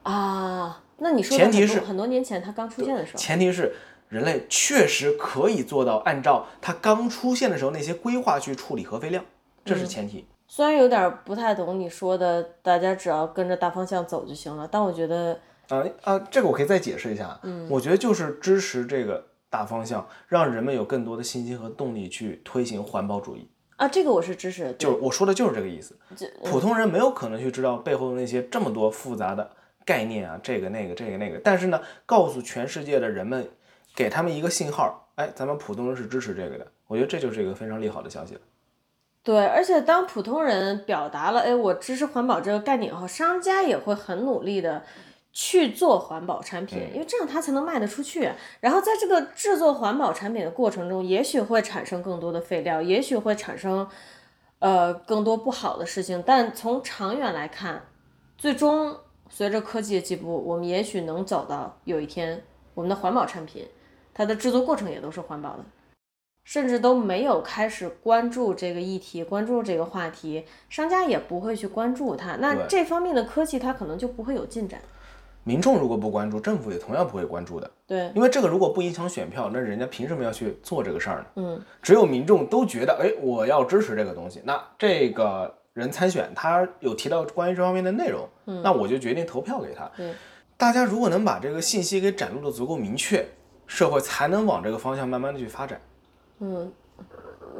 [0.03, 3.73] 啊，那你说前提是很多年前它刚出现的时候，前提是
[4.09, 9.23] 人类确实可以做到按照它刚出现的时候那些规划去处理核废料，
[9.65, 10.27] 这是前提。
[10.47, 17.39] 虽然有点不太懂你说的，大家只要跟着大方向走就行了，但我觉得啊啊，这个我可以再解释一下。
[17.43, 23.49] 嗯，我觉得就是支持这个大方向，让人们有更多的信心和动力去推行环保主义。
[23.77, 24.73] 啊，这个我是支持的。
[24.73, 25.97] 就是我说的就是这个意思。
[26.15, 29.49] 这普通人没有可能去知道背后的那些这么多复杂的
[29.83, 31.39] 概念啊，这个那个这个那个。
[31.43, 33.47] 但是呢，告诉全世界的人们，
[33.93, 36.67] 给他们一个信号，哎，咱们普通人是支持这个的。
[36.87, 38.41] 我觉得这就是一个非常利好的消息了。
[39.23, 44.83] 对，而且当普通人表达了“哎，我支持环保”这个概念以后，商家也会很努力的
[45.37, 48.31] 去做环保产品，因为这样它才能卖得出去。
[48.61, 53.85] 然后在这个制作环保产品的过程中，也许会产生更多的废料，也许会产生
[54.59, 57.83] 呃更多不好的事情，但从长远来看，
[58.37, 58.95] 最终
[59.29, 62.41] 随着科技的进步，我们也许能走到有一天，
[62.73, 63.67] 我们的环保产品
[64.13, 65.65] 它的制作过程也都是环保的。
[66.45, 72.35] 甚至都没有开始关注这个议题，关注这个话题，商家也不会去关注它。
[72.35, 74.79] 那这方面的科技，它可能就不会有进展。
[75.45, 77.71] 民众如果不关注，政府也同样不会关注的。
[77.85, 81.25] 对，因为这个如果不影响选票，那人家凭什么要去做这个事儿呢？
[81.35, 88.27] 嗯，只有民众都觉得，哎，我要支持这个东西，那这个人参选，他有提到关于这方面的内容，
[88.63, 89.89] 那我就决定投票给他。
[89.95, 90.13] 对，
[90.57, 93.23] 大家如果能把这个信息给展露的足够明确，
[93.67, 95.79] 社会才能往这个方向慢慢的去发展。
[96.39, 96.71] 嗯，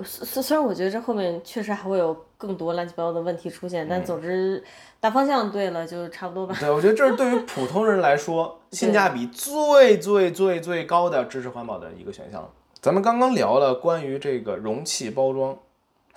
[0.03, 4.63] 虽虽然我觉得这后面确实还会有更多乱七八糟的问题出现，但总之
[4.99, 6.55] 大方向对了就差不多吧。
[6.59, 12.49] 对，我觉得这是对于普通人来说， 性价比最最最最高的支持环保的一个选项了。
[12.81, 15.57] 咱们刚刚聊了关于这个容器包装、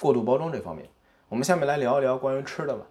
[0.00, 0.86] 过度包装这方面，
[1.28, 2.84] 我们下面来聊一聊关于吃的吧。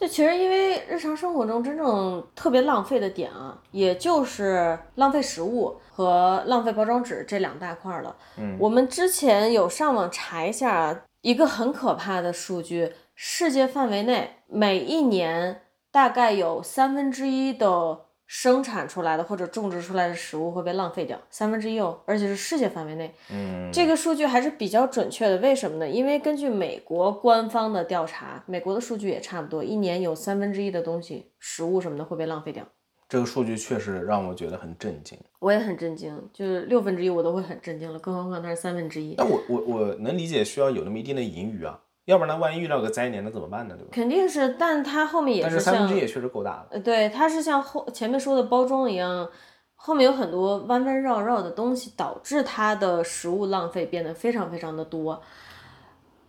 [0.00, 8.16] 对，其实因为日常生活中真正特别浪费的点啊，也就是浪费食物和浪费包装纸这两大块儿了。
[8.38, 15.60] 嗯，我们之前有上网查一下一个很可怕的数据，世界范围内每一年
[15.90, 23.12] 大概有三分之一的生产出来的或者种植出来的食物会被浪费掉，三分之一哦，而且是世界范围内。
[23.28, 25.88] 嗯，这个数据还是比较准确的，为什么呢？
[25.88, 32.64] 因为根据美国官方的调查，美国的数据也差不多，一年有三分之一的东西，食物什么的会被浪费掉。
[33.08, 35.18] 这个数据确实让我觉得很震惊。
[35.40, 43.74] 我也很震惊，就是六分之一我都会很震惊了，更何况它是三分之一，但我我我能理解需要有那么一定的盈余啊，要不然呢，万一遇到个灾年，那怎么办呢？
[43.78, 43.90] 对吧？
[43.92, 49.28] 肯定是，但它后面也但是三分之一也确实够大对，它是像后前面说的包装一样，
[49.76, 55.22] 后面有很多弯弯绕绕的东西，导致它的食物浪费变得非常非常的多。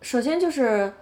[0.02, 0.94] 首先就是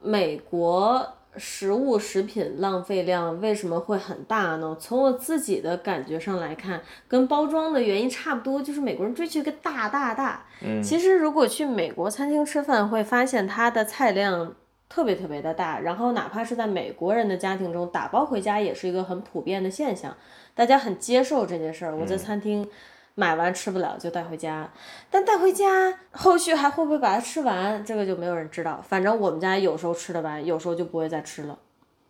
[0.00, 4.76] 美国食物食品浪费量为什么会很大呢？
[4.78, 10.44] 从我自己的感觉上来看，跟包装的原因差不多，就是美国人追求一个大大大。
[10.62, 14.54] 嗯，其实如果去美国餐厅吃饭，会发现它的菜量
[14.88, 20.14] 特别特别的大，然后哪怕是在美国人的家庭中，打包回家也是一个很普遍的现象，
[20.54, 21.96] 大家很接受这件事儿。
[21.96, 22.68] 我在餐厅。
[23.14, 24.70] 买完吃不了就带回家，
[25.10, 28.82] 但带回家后续还会不会把它吃完，这个就没有人知道。
[28.86, 31.58] 反正我们家有时候吃得完，有时候就不会再吃了。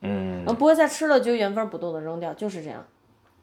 [0.01, 2.85] 嗯，不会再吃了就原封不动的扔掉，就是这样。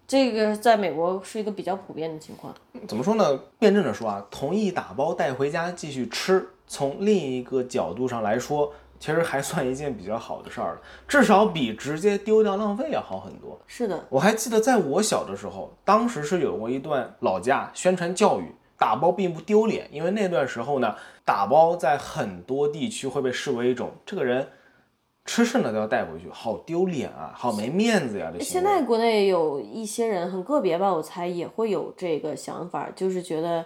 [0.08, 2.54] 这个在美国是一个比较普遍的情况。
[2.88, 3.40] 怎么说呢？
[3.58, 6.48] 辩证着说啊，同意打包带回家继续吃。
[6.68, 8.74] 从另一个角度上来说。
[9.00, 13.58] 其实还算一件比较好的事儿了，至少比直接丢掉浪费要好很多。
[13.66, 24.50] 是的，我还记得在我小的时候，当时是有过一段老家宣传教育，打包并不丢脸，因为那段时候呢，打包在很多地区会被视为一种这个人
[25.24, 28.30] 吃剩了都要带回去，好丢脸啊，好没面子呀。
[28.38, 33.66] 这现在国内有一些人很个别吧，我猜也会有这个想法，就是觉得。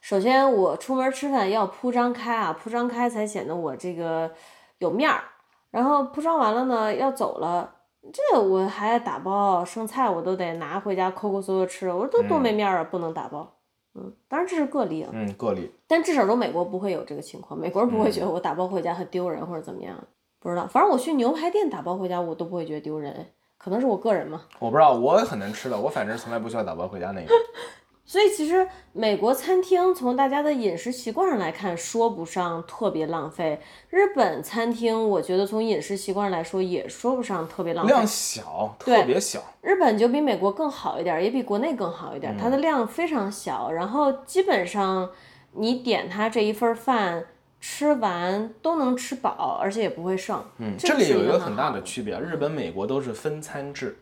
[0.00, 4.30] 首先，我出门吃饭要铺张开啊，铺张开才显得我这个
[4.78, 5.22] 有面儿。
[5.70, 7.72] 然后铺张完了呢，要走了，
[8.12, 11.88] 这我还打包剩菜，我都得拿回家抠抠搜搜吃。
[11.88, 13.56] 我说都多没面儿啊，不能打包。
[13.94, 15.10] 嗯，当然这是个例啊。
[15.12, 15.70] 嗯，个例。
[15.86, 19.96] 但至少说美国不会有这个情况，美国人不会觉得我打包回家很丢人或者怎么样。
[20.40, 23.32] 不知道，反正我去牛排店打包回家，我都不会觉得丢人。
[23.58, 24.40] 可能是我个人嘛。
[24.58, 27.34] 我不知道，我很能吃的，我反正从来不需要打包回家那个。
[28.10, 33.60] 所以其实美国餐厅从大家的饮食习惯上来看，说不上特别浪费。
[33.88, 37.92] 日本餐厅，我觉得从饮食习惯来说，也说不上特别浪费。
[37.92, 39.40] 量小，特别小。
[39.60, 42.36] 日本就比美国更好一点，也比国内更好一点。
[42.36, 45.08] 它的量非常小，然后基本上
[45.52, 47.26] 你点它这一份饭，
[47.60, 50.44] 吃完都能吃饱，而且也不会剩。
[50.58, 53.96] 嗯，这里有一个很大的区别，日本、美国都是分餐制。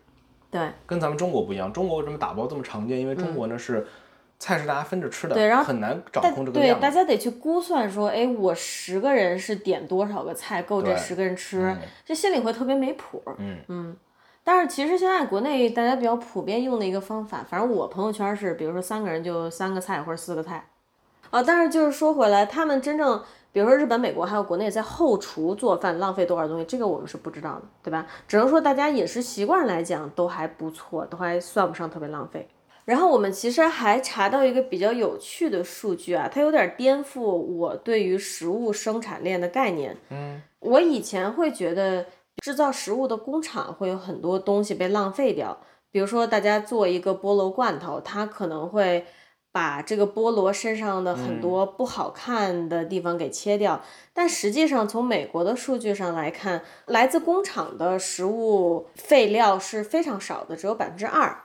[0.51, 1.71] 对，跟咱们中国不一样。
[1.71, 2.99] 中国为什么打包这么常见？
[2.99, 3.85] 因为中国呢是
[4.39, 6.79] 菜是大家分着吃的，对，然后很难掌控这个量。
[6.79, 13.21] 对，大家得去估算说，哎，我十个人是点多少个菜够这十个人吃，这心里会特别没谱。
[13.37, 13.97] 嗯嗯。
[14.43, 20.65] 但是其实现在国内大家比较普遍用的一个方法，反正我朋友圈是，比如说三个人就三个菜或者四个菜。
[21.29, 23.21] 啊，但是就是说回来，他们真正。
[23.51, 28.05] 比如说日本、美国还有国内在后厨做饭浪费多少东西，这个我们是不知道的，对吧？
[28.27, 32.47] 只能说大家饮食习惯来讲都还不错，都还算不上特别浪费。
[32.85, 39.97] 然后我们其实还查到一个比较有趣的数据啊，它有点颠覆我对于食物生产链的概念。
[40.09, 42.05] 嗯，我以前会觉得
[42.43, 45.57] 制造食物的工厂会有很多东西被浪费掉，
[45.91, 49.05] 比如说大家做一个菠萝罐头，它可能会。
[49.51, 53.81] 把这个菠萝身上的很多不好看的地方给切掉，
[54.13, 61.35] 但实际上从美国的数据上来看，来自工厂的食物废料是非常少的，只有百分之二，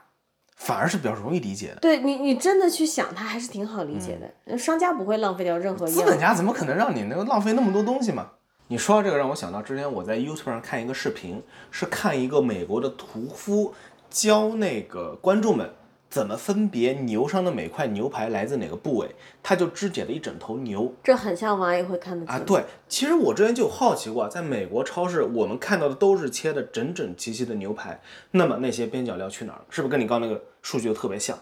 [0.56, 1.76] 反而是比较容易理解的。
[1.76, 4.58] 对你，你真的去想，它还是挺好理解的。
[4.58, 5.86] 商家不会浪费掉任何。
[5.86, 8.32] 资本家怎么可能让你那个浪费那么多东西嘛？
[8.68, 13.72] 你说到这个，让我想到之前我在 YouTube 上看一个视频，是看一个美国的屠夫
[14.10, 15.70] 教那个观众们。
[16.08, 19.14] 怎么分别牛上的每块牛排来自哪个部位？
[19.42, 22.38] 他就肢解了一整头牛，这很像王阿姨会看的啊。
[22.38, 29.64] 对，其实我之前就有好奇过，在美国超市我们看到的都是切的整整齐齐的牛排，那么那些边角料去哪儿了？
[29.70, 31.36] 是不是跟你刚那个数据就特别像？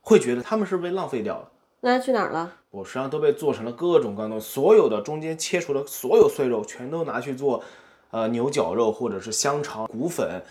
[0.00, 1.48] 会觉得他们是被浪费掉了？
[1.80, 2.52] 那去哪儿了？
[2.70, 7.62] 我实际上都被做成了各种各样的，所有的中间切除的所有碎肉，全都拿去做，
[8.10, 10.42] 呃，牛绞肉或者是香肠、骨粉。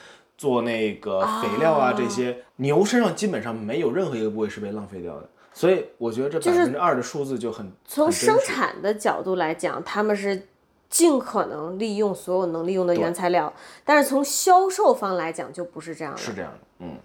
[0.42, 10.48] 做那个肥料啊，这些牛身上基本上没有任何一个部位是被浪费掉的，所以我觉得这百分之二的数字就很从生产的角度来讲，他们是
[10.90, 13.54] 尽可能利用所有能利用的原材料，
[13.86, 16.20] 但是从销售方来讲就不是这样的。
[16.20, 16.98] 是这样的，嗯，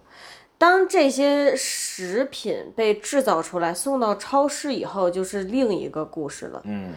[0.57, 6.91] 当这些食品被制造出来送到超市以后，就是另一个故事了，嗯。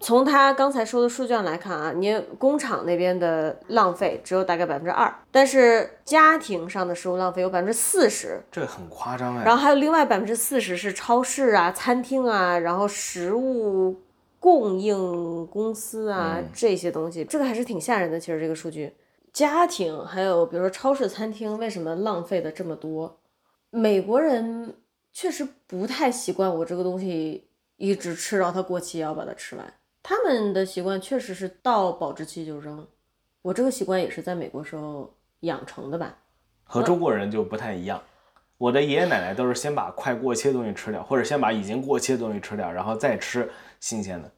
[0.00, 9.44] 从他刚才说的数据上来看啊，你工厂那边的浪费只有大概百分之二，但是家庭上的食物浪费有百分之四十，这很夸张哎。
[9.44, 14.02] 然后还有另外百分之四十是超市啊、餐厅啊，然后食物
[14.38, 18.20] 供应公司啊这些东西，这个还是挺吓人的。
[18.20, 18.92] 其实这个数据，
[19.32, 23.20] 家庭还有比如说超市、餐厅为什么浪费的这么多？
[23.70, 24.74] 美国人
[25.12, 29.72] 确实不太习惯我这个东西一直吃到它过期也，要把它吃完。
[30.04, 32.86] 他们的习惯确实是到保质期就扔，
[33.40, 36.18] 我这个习惯也是在美国时候养成的吧。
[36.62, 38.02] 和中国人就不太一样，
[38.58, 43.50] 我的爷爷奶奶都是先把快过期的东西吃掉，或者先把已经过期的东西吃掉，然后再吃
[43.80, 44.30] 新鲜的。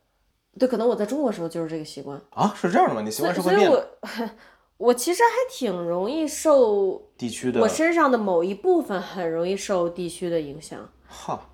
[0.56, 3.02] 对，可能我在中国时候就是这个习惯，啊，是这样的吗？
[3.02, 4.30] 你习惯是会变所以我的。
[4.78, 11.48] 我其实还挺容易受地区的我身上的某一部分很容易受地区的影响，哈，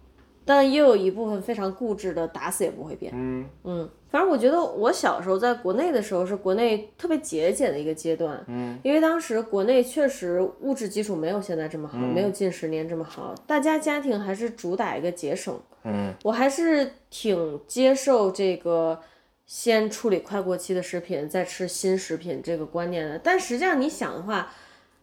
[0.44, 3.12] 但也有一部分非常固执的，打死也不会变。
[3.14, 15.60] 嗯嗯，反正我觉得我小时候在国内的时候是国内特别节俭的一个阶段，嗯，因为当时国内确实物质基础没有现在这么好，嗯没有近十年这么好，大家家庭还是主打一个节省。
[15.84, 19.00] 嗯，我还是挺接受这个
[19.46, 23.18] 先处理快过期的食品，再吃新食品这个观念的。
[23.18, 24.52] 但实际上你想的话，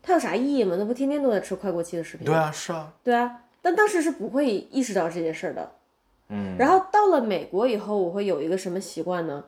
[0.01, 0.77] 它有啥意义吗？
[0.79, 2.25] 那不天天都在吃快过期的食品？
[2.25, 5.71] 对啊，是啊，对啊，但当时是不会意识到这件事儿的。
[6.29, 9.43] 嗯，然后到了美国以后，我会有一个什么习惯呢？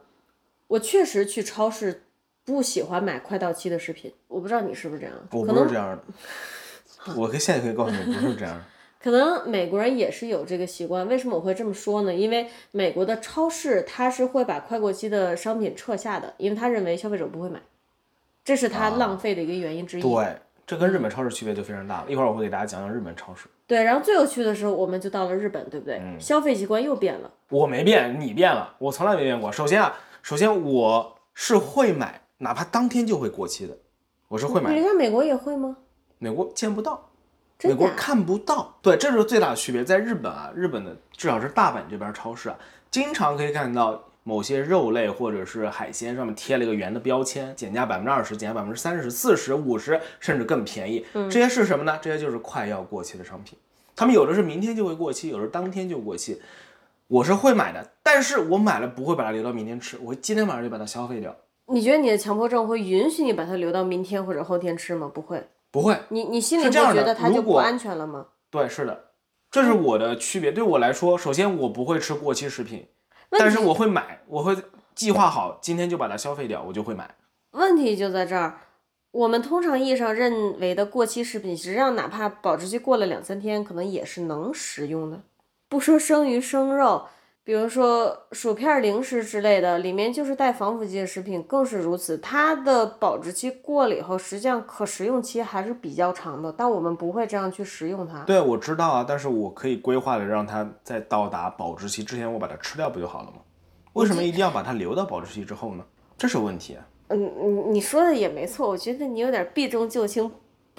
[0.68, 2.04] 我确实去超市
[2.44, 7.14] 不喜欢买快到期的食品，我不知道你是不是这样，我可能不是这样的。
[7.16, 8.64] 我可以现在可以告诉你，不是这样的。
[9.04, 11.08] 可能美国人也是有这个习惯。
[11.08, 12.14] 为什么我会这么说呢？
[12.14, 17.60] 因为美国的超市它是会把快过期的商品撤下的，因为他认为消费者不会买，
[18.46, 20.02] 这是他浪费的一个原因之一。
[20.04, 22.06] 对，这跟日本超市区别就非常大了。
[22.08, 23.48] 一会儿我会给大家讲讲日本超市。
[23.68, 26.00] 对，然后最有趣的时候，我们就到了日本，对不对？
[26.04, 27.32] 嗯消费习惯又变了。
[27.50, 29.52] 我没变，你变了，我从来没变过。
[29.52, 33.78] 首先啊，首先我是会买，哪怕当天就会过期的，
[34.28, 35.78] 我是会买人家美国也会吗？
[36.20, 37.10] 美国见不到，
[37.64, 38.78] 美国看不到。
[38.82, 39.84] 对，这就是最大的区别。
[39.84, 42.56] 在日本啊，日本的至少是大阪这边超市啊，
[42.90, 51.06] 经常可以看到某些肉类或者是海鲜上面贴了一个圆的标签，减价百分之二十、减价百分之三十、四十、五十，甚至更便宜。
[51.14, 51.98] 这些是什么呢？
[52.02, 53.58] 这些就是快要过期的商品。
[53.96, 56.42] 他们有的是明天就会过期，有的是当天就过期。
[57.08, 61.36] 我是会买的，但是我买了不会把它留到明天吃，我会今天晚上就把它消费掉。
[61.68, 65.12] 你觉得你的强迫症会允许你把它留到明天或者后天吃吗？
[65.14, 65.44] 不会。
[65.72, 68.26] 不会，你你心里会觉得它就不安全了吗？
[68.50, 69.06] 对，是的，
[69.50, 70.52] 这是我的区别。
[70.52, 72.86] 对我来说，首先我不会吃过期食品，
[73.40, 74.56] 但是我会买，我会
[74.94, 77.10] 计划好今天就把它消费掉，我就会买。
[77.52, 78.58] 问题就在这儿，
[79.12, 85.22] 我们通常意义上认为的过期食品，实际上哪怕保质期过了两三天，可能也是能食用的。
[85.68, 87.08] 不说生鱼生肉，
[87.44, 92.18] 比如说薯片、零食之类的，里面就是带防腐剂的食品更是如此。
[92.20, 98.20] 它的保质期过了以后，实际上可食用期还是比较长的，但我们不会这样去食用它。
[98.26, 103.38] 对，我知道啊，但是我可以规划的让它在到达保质期之前，我把它吃掉不就好了吗？
[103.94, 105.84] 为什么一定要把它留到保质期之后呢？
[106.18, 106.86] 这是问题啊。
[107.08, 110.32] 嗯，你你说的也没错，我觉得你有点避重就轻，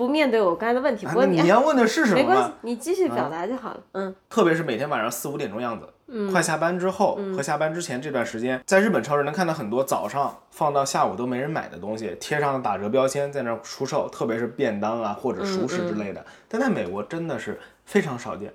[0.02, 1.06] 不面对我刚才的问题。
[1.06, 3.80] 不过啊那你要问的是什么 没关系吗？，你继续表达就好了。
[3.92, 5.86] 嗯，特别是每天晚上四五点钟样子，
[6.32, 16.24] 快下班之后和下班之前这段时间，在日本超市能看到很多早上放到下午都没人买的东西，贴上了打折标签在那儿出售，特别是便当啊或者熟食之类的。
[16.48, 18.52] 但在美国真的是非常少见。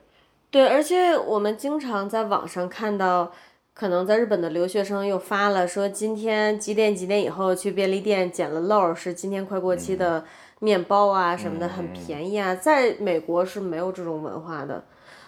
[0.51, 3.31] 对，而且我们经常在网上看到，
[3.73, 10.23] 可能在日本的留学生又发了说今天几点几点以后去便利店捡了漏儿，是今天快过期的
[10.59, 12.55] 面包啊什么的，很便宜啊。
[12.55, 14.83] 在美国是没有这种文化的，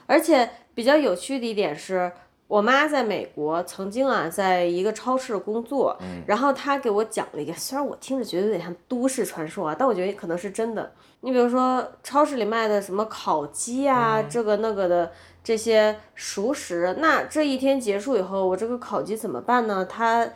[0.06, 2.12] 而且比较有趣的一点是。
[2.50, 10.92] 我妈在美国曾经啊，在一个超市工作，然后她给我讲了一个，虽然我听着觉得有点像都市传说啊，但我觉得可能是真的。
[11.22, 15.12] 你比如说超市里卖的什么烤鸡啊，这个那个的
[15.44, 19.86] 这些熟食，那这一天结束以后，我这个烤鸡怎么办呢？
[19.86, 20.28] 它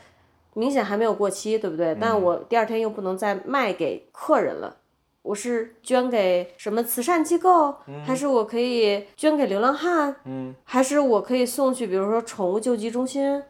[0.53, 1.97] 明显还没有过期，对不对？
[1.99, 4.77] 但我第二天又不能再卖给客人了。
[5.23, 7.73] 我是捐给什么慈善机构，
[8.05, 13.41] 还是我可以捐给流浪汉，嗯，还是我可以送去，比如说宠物救济中心？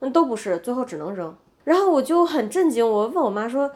[0.00, 1.34] 嗯，都不是，最后只能扔。
[1.64, 3.70] 然后我就很震惊，我问我妈说：“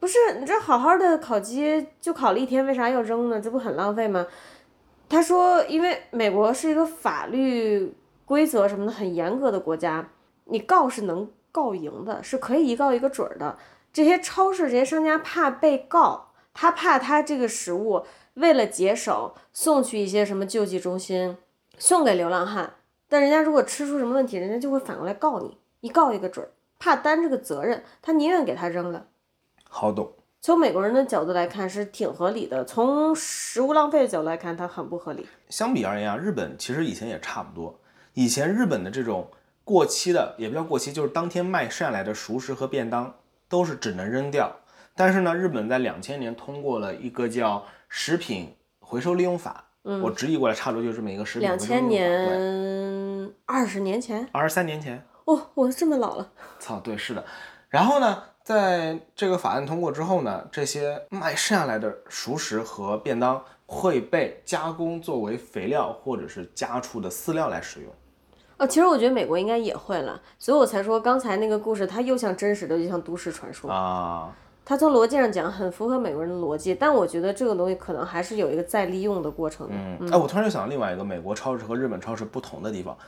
[0.00, 3.38] 不是你这好好的烤鸡就烤了一天，为啥要扔呢？
[3.38, 4.26] 这不很浪费吗？”
[5.06, 7.94] 她说：“因为美国是一个法律
[8.24, 10.08] 规则什么的很严格的国家，
[10.46, 13.58] 你告是能告赢的，是可以一告一个准儿的。
[13.92, 21.36] 这些超市这些商家怕被告，他怕他这个食物为了节省送去一些什么救济中心，
[21.76, 22.76] 送给流浪汉，
[23.10, 26.48] 但人家如果吃出什么问题，人家就会反过来告你，一告一个准儿，
[26.78, 29.06] 怕担这个责任，他宁愿给他扔了。
[29.68, 30.10] 好懂。
[30.40, 35.26] 从美国人的角度来看是挺合理的，从食物浪费的角度来看，它很不合理。
[35.50, 37.78] 相比而言啊，日本其实以前也差不多。
[38.14, 39.28] 以前日本的这种
[39.62, 43.16] 过期的，也不叫过期，就是当天卖剩下来的熟食和便当，
[43.48, 44.54] 都是只能扔掉。
[44.96, 49.64] 但是呢，日本在两千年通过了一个叫食品回收利用法，
[50.02, 51.88] 我直译过来差不多就是这么一个食品两回收利用法。
[51.88, 56.28] 千，年，二十年前，二十三年前，哦，我这么老了。
[56.58, 57.24] 操，对，是的。
[57.68, 67.92] 然后呢，在这个法案通过之后呢，这些卖剩下来的熟食和便当会被加工作为肥料或者是家畜的饲料来使用。
[68.58, 73.70] 哦，其实我觉得美国应该也会了，所以我才说刚才那个故事，它又像真实的，又像都市传说。
[73.70, 74.34] 啊，
[74.68, 79.74] 它从逻辑上讲很符合美国人的逻辑，但我觉得这个东西可能还是有一个再利用的过程的。
[80.00, 82.98] 嗯，哎，我突然又想到另外一个美国超市和日本超市不同的地方。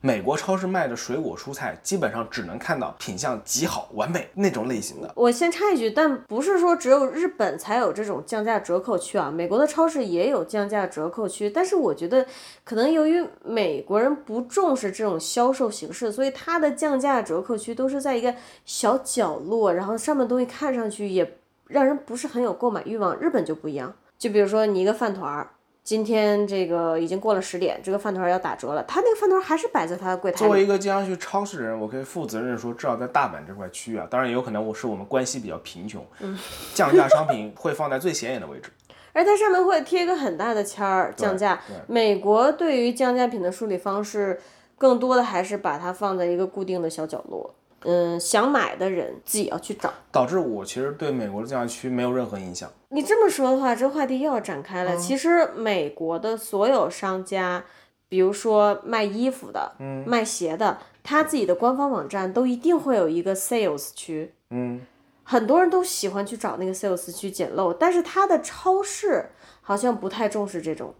[0.00, 5.12] 美国超市卖的水果蔬菜，基本上只能看到品相极好、完美那种类型的。
[5.16, 11.50] 我先插一句，但不是说只有日本才有这种降价折扣区啊，美国的超市也有降价折扣区。
[11.50, 12.24] 但是我觉得，
[12.62, 18.32] 可能由于美国人不重视这种销售形式，所以它的降价折扣区都是在一个
[18.64, 23.16] 小角落，然后上面东西看上去也让人不是很有购买欲望。
[23.18, 25.50] 日本就不一样，就比如说你一个饭团儿。
[25.88, 30.36] 今天这个已经过了十点，这个饭团要打折了，他那个饭团还是摆在他的柜台。
[30.36, 36.04] 作为一个经常去超市的人，我可以负责任说，至少在大阪这块区域啊，当然也有可能我是我们关系比较贫穷，
[36.74, 38.68] 降价商品会放在最显眼的位置，
[39.14, 41.58] 而它上面会贴一个很大的签儿，降价。
[41.86, 44.38] 美国对于降价品的处理方式，
[44.76, 47.54] 更多的还是把它放在一个固定的小角落。
[47.84, 52.68] 嗯，想买的人自己要去找，导致我其实对美国的降价区没有任何印象。
[52.88, 54.96] 你这么说的话，这个话题又要展开了。
[54.96, 57.64] 其实美国的所有商家，
[58.08, 64.34] 比如说卖衣服的、嗯卖鞋的，他自己的官方网站都一定会有一个 sales 区。
[64.50, 64.80] 嗯，
[65.22, 70.92] 很多人都喜欢去找那个 sales 区捡漏，但是他的超市好像不太重视这种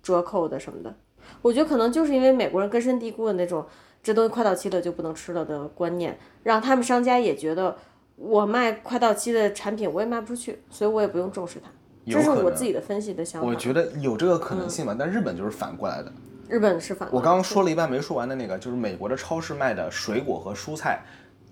[0.00, 0.94] 折扣的什么的。
[1.40, 3.66] 我觉得可能就是因为美国人根深蒂固的那种。
[4.02, 7.76] 这东西快到期了就不能吃了的观念，让他们商家也觉得
[8.16, 11.70] 我卖快到期的产品我也卖不出去，所以我也不用重视它。
[12.04, 13.46] 这是我自己的分析的想法。
[13.46, 16.12] 我觉得有这个可能性吧，但日本就是反过来的。
[16.48, 17.08] 日本是反。
[17.12, 21.00] 我刚刚说了一半没说完的那个，就是美国的超市卖的水果和蔬菜，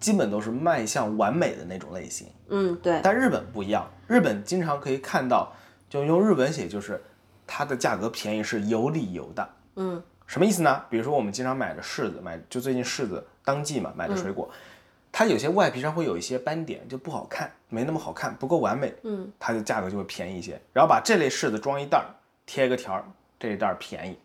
[0.00, 2.26] 基本都是卖相完美的那种类型。
[2.48, 3.00] 嗯，对。
[3.00, 5.52] 但日本不一样，日本经常可以看到，
[5.88, 7.00] 就用日文写，就是
[7.46, 9.48] 它的价格便宜是有理由的。
[9.76, 10.02] 嗯。
[10.30, 10.80] 什么意思呢？
[10.88, 14.48] 比如说我们经常买的柿子，买就最近柿子当季嘛，买的水果，
[15.10, 20.52] 它有些外皮上会有一些斑点，就不好看，没那么好看，不够完美，嗯，它的价格就会便宜一些。
[20.72, 22.06] 然后把这类柿子装一袋儿，
[22.46, 23.04] 贴一个条儿，
[23.40, 24.16] 这一袋儿便宜。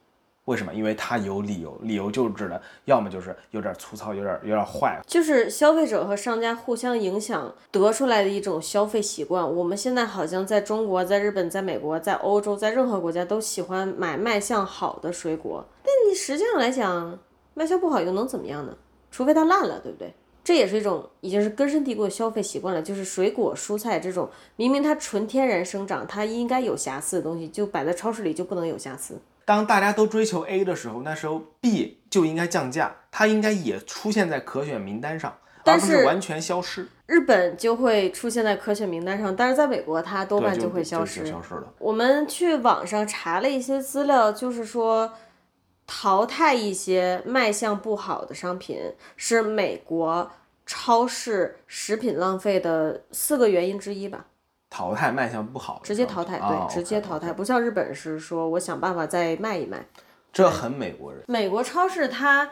[0.45, 0.73] 为什么？
[0.73, 9.55] 因为它有理由，理由就是指的，要么就是有点粗糙，有点有点坏，就是消费者和商家互相影响得出来的一种消费习惯。
[9.55, 15.65] 我们现在好像在中国、在日本、在美国、在欧洲，在任何国家都喜欢买卖相好的水果。
[15.81, 17.17] 但你实际上来讲，
[17.55, 18.77] 卖相不好又能怎么样呢？
[19.09, 20.13] 除非它烂了，对不对？
[20.43, 22.79] 这也是一种已经是根深蒂固的消费习惯了。
[22.79, 29.19] 就是水果、蔬菜这种明明它纯天然生长，它应该有瑕疵的东西，就摆在超市里就不能有瑕疵。
[29.45, 36.87] 当大家都追求 A 的时候，那时候 B 就应该降价，它应该也出现在可选名单上，而不是完全消失。
[37.05, 41.23] 日本就会出现在可选名单上，但是在美国它多半就会消失。
[41.25, 41.71] 消失了。
[41.77, 45.13] 我们去网上查了一些资料，就是说
[45.85, 48.79] 淘汰一些卖相不好的商品
[49.15, 50.31] 是美国
[50.65, 54.25] 超市食品浪费的四个原因之一吧。
[54.75, 59.85] 淘汰卖相不好，直接淘汰，对，直接淘汰，不像日本是说我想办法再卖一卖，
[60.33, 61.23] 这很美国人。
[61.29, 62.49] 美国超市它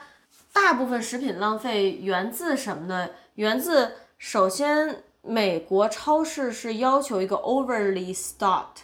[0.54, 3.10] 大部分食品浪费源自什么呢？
[3.36, 8.84] 源自首先美国超市是要求一个 overly stocked，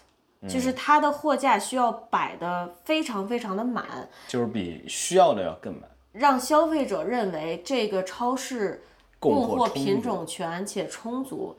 [0.49, 3.85] 就是它的货架需要摆的非常非常的满，
[4.27, 8.83] 就是比需要的要更满，让消费者认为这个超市
[9.17, 11.55] 供货品种全且充足。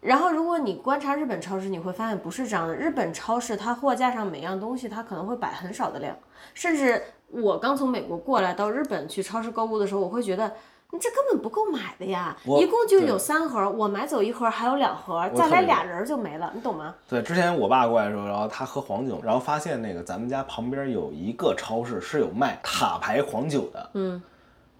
[0.00, 2.74] 然后，如果你观察日本超市，你会发现不是这样的。
[2.74, 6.16] 日本超市它货架上每样东西它可能会摆很少的量，
[6.54, 10.52] 甚至我刚从美国过来到日本去超市购物的时候，我会觉得
[10.92, 16.94] 你这根本不够买的呀，一共就有三盒，我买走一盒还有两盒，再来俩人就没了，你懂吗？
[17.08, 24.22] 对，之前我爸过来的时候，然后他喝黄酒，然后发现那个咱们家旁边有一个超市是有卖塔牌黄酒的，嗯，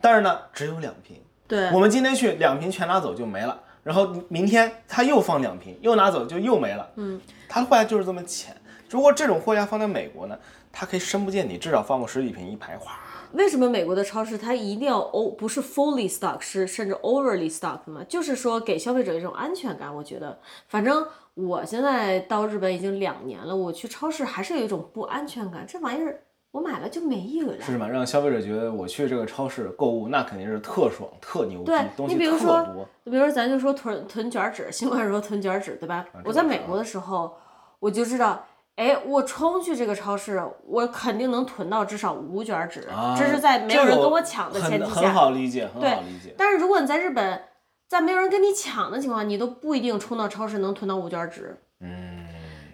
[0.00, 3.62] 但是呢只有两瓶，对，我们今天去两瓶全拿走就没了。
[3.88, 6.86] 然后明天他又放两瓶，又拿走就又没了。
[6.96, 7.18] 嗯，
[7.48, 8.54] 他的货架就是这么浅。
[8.90, 10.38] 如果这种货架放在美国呢，
[10.70, 12.76] 它可以深不见底，至少放个十几瓶一排。
[12.76, 13.00] 哗。
[13.32, 18.04] 为什么美国的超市它一定要 o 不是 fully stock 是甚至 overly stock 吗？
[18.06, 19.94] 就是说给消费者一种安全感。
[19.94, 25.64] 我觉得，反正我现在到日本已经两年了，我去超市还是有一种不安全感。
[25.66, 26.24] 这玩意儿。
[26.50, 27.88] 我买了就没有了，是什么？
[27.88, 32.88] 让消费者觉得我去这个超市购物，那肯定是特爽、特牛逼，东西特多。
[33.04, 36.06] 你比如说，咱就说囤囤卷纸，新冠时候囤卷纸，对吧？
[36.24, 37.36] 我在美国的时候，
[37.78, 38.46] 我就知道，
[38.76, 45.00] 哎，我冲去这个超市，我肯定能囤到至少五卷纸，这是在没有人跟我抢的前提下。
[45.02, 46.34] 很好理解，很好理解。
[46.36, 47.42] 但是如果你在日本，
[47.86, 51.58] 在没有人跟你抢的情况，你都不一定冲到超市能囤到五卷纸。
[51.80, 52.26] 嗯，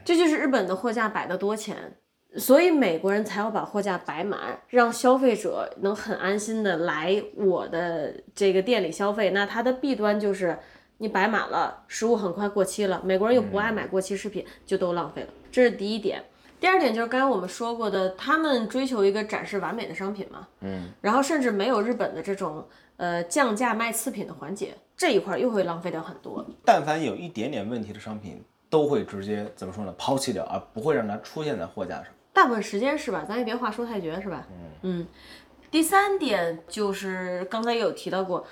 [0.04, 1.98] 这就是日本的货架摆的多钱。
[2.36, 9.30] 所以美国人才要把货架摆满，让消费者能很安心的来我的这个店里消费。
[9.30, 10.58] 那它的弊端就是
[10.98, 15.28] 你摆满了，食物很快过期了，美国人又不爱买过期食品，就都浪费了。
[15.52, 16.22] 这是第一点。
[16.60, 22.66] 第二点就是刚才我们说过的，他们追求一个展示完美的商品嘛，嗯，然后甚至没有日本的这种
[22.96, 26.44] 呃降价卖次品的环节，这一块又会浪费掉很多。
[26.64, 29.94] 但凡有一点点问题的商品，都会直接怎么说呢？
[29.98, 32.06] 抛弃掉，而不会让它出现在货架上。
[32.34, 33.24] 大部分时间是吧？
[33.26, 34.46] 咱也别话说太绝是吧？
[34.82, 35.06] 嗯
[35.70, 38.46] 第三点就是刚才也有提到过，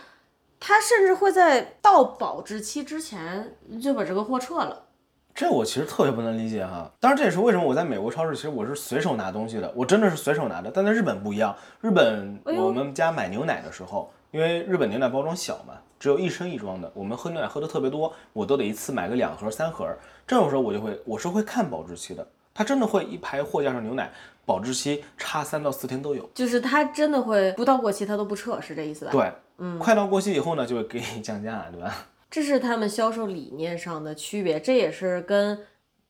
[0.58, 4.86] 他甚至会在到保质期之前就把这个货撤了。
[5.34, 6.90] 这我其实特别不能理解哈。
[6.98, 10.70] 当然这也是为什么我在美国超市其实我是随手拿东西的，我真的是随手拿的。
[10.72, 19.88] 但在日本不一样，日本我们家买牛奶的时候，因为日本牛奶包装小嘛，只有一升一装的，我们喝牛奶喝的特别多，我都得一次买个两盒三盒。
[20.26, 22.26] 这种时候我就会我是会看保质期的。
[22.54, 24.12] 它真的会一排货架上牛奶
[24.44, 29.12] 保质期差三到四天都有，就是它真的会不到过期它都不撤，是这意思吧？
[29.12, 32.06] 对，嗯，快到过期以后呢，就会给你降价，对吧？
[32.30, 35.58] 这是他们销售理念上的区别，这也是跟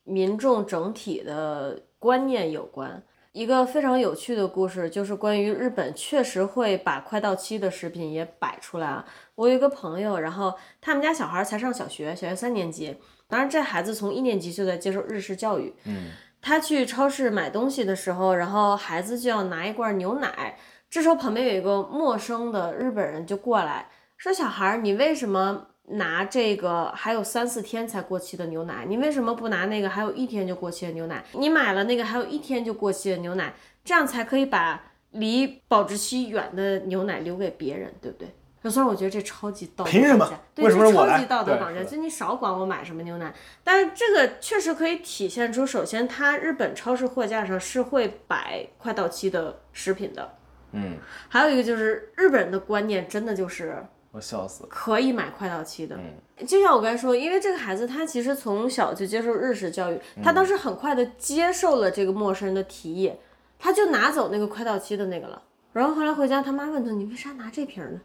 [0.04, 3.02] 民众整体的观念有关。
[3.32, 9.04] 一个非常有趣的故事，就是关于日本确实会把快到期的食品也摆出来啊。
[9.34, 16.10] 我有一个朋友，然后他们家小孩才上小学，小学三年级，当然这孩子从一年级就在接受日式教育，嗯。
[16.42, 20.58] 他去超市买东西的时候，然后孩子就要拿一罐牛奶。
[20.90, 23.88] 这时候旁边有一个陌生的日本人就过来
[24.18, 28.84] 说：“小孩，你为什么拿这个还有三四天才过期的牛奶？
[28.86, 31.24] 你为什么不拿那个还有一天就过期的牛奶？
[31.32, 38.28] 你买了那个还有一天就过期的牛奶，这样才可以把离保质期远的牛奶留给别人，对不对？”
[38.70, 43.34] 虽然我觉得这超级道德绑架，对，这超级道德绑架，就你少管我买什么牛奶。
[43.64, 50.34] 但是这个确实可以体现出，首先它日本超市货架上是会摆快到期的食品的，
[50.72, 50.96] 嗯，
[51.28, 55.96] 还有一个就是日本人的观念真的就是我笑死，可以买快到期的。
[55.96, 63.12] 嗯，就像我刚才说，因为这个孩子他其实从小就接受日式教育，他当时很快的接受了这个陌生人的提议，
[63.58, 65.42] 他就拿走那个快到期的那个了。
[65.72, 68.00] 然后后来回家，他妈问他，你为啥拿这瓶呢？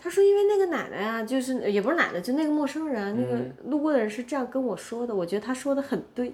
[0.00, 3.36] 他说：“因为那个奶奶啊，就是也不是奶奶，就那个陌生人，那个
[3.68, 5.12] 路过的人是这样跟我说的。
[5.12, 6.32] 我觉得他说的很对。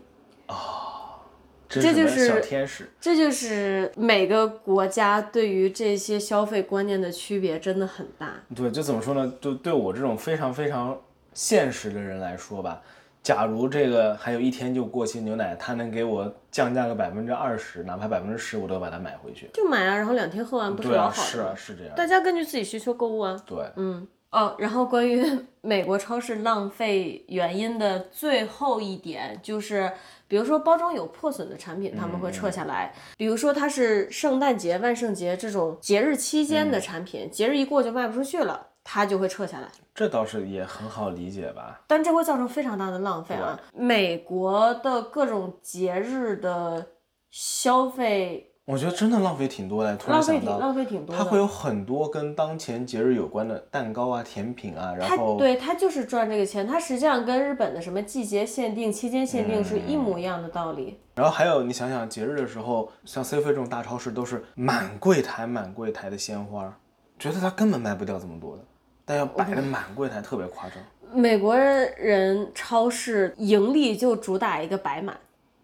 [0.49, 1.19] 哦，
[1.67, 8.35] 这就是小天使，这就是每个国家对于这些消费观念的区别真的很大。
[8.55, 9.33] 对，就怎么说呢？
[9.41, 11.01] 就对我这种非常非常
[11.33, 12.83] 现实的人来说吧。”
[13.25, 19.49] 假如这个还有一天就过期牛奶，他能给我降价个百分之二十，哪怕百分之十，我都要把它买回去。
[19.55, 21.95] 就买啊，然后两天喝完不是老好是啊，是这样。
[21.97, 23.43] 大家根据自己需求购物啊。
[23.47, 25.25] 对，嗯哦，然后关于
[25.62, 29.91] 美国超市浪费原因的最后一点就是，
[30.29, 38.66] 比如说包装有破损的产品，他们会撤下来；比如说它是圣诞节、万圣节这种节日期间的产品，节日一过就卖不出去了。
[38.87, 41.82] 它就会撤下来，这倒是也很好理解吧？
[41.86, 43.57] 但这会造成非常大的浪费啊！
[43.72, 46.84] 美国的各种节日的
[47.30, 49.97] 消费，我觉得真的浪费挺多的。
[49.97, 51.14] 突然想到，浪费挺多。
[51.14, 56.66] 它会有很多跟当前节日有关的蛋糕啊、甜品啊，然后对它就是赚这个钱。
[56.66, 60.99] 它实际上跟日本的什么季节限定、期间限定是一模一样的道理。
[61.14, 66.76] 然后还有，你想想节日的时候，像 C 飞这种大超市都是满柜台、满柜台的鲜花，
[67.16, 68.64] 觉得它根本卖不掉这么多的。
[69.05, 70.79] 但要摆的满柜台特别夸张。
[71.13, 75.17] 美国人超市盈利就主打一个摆满。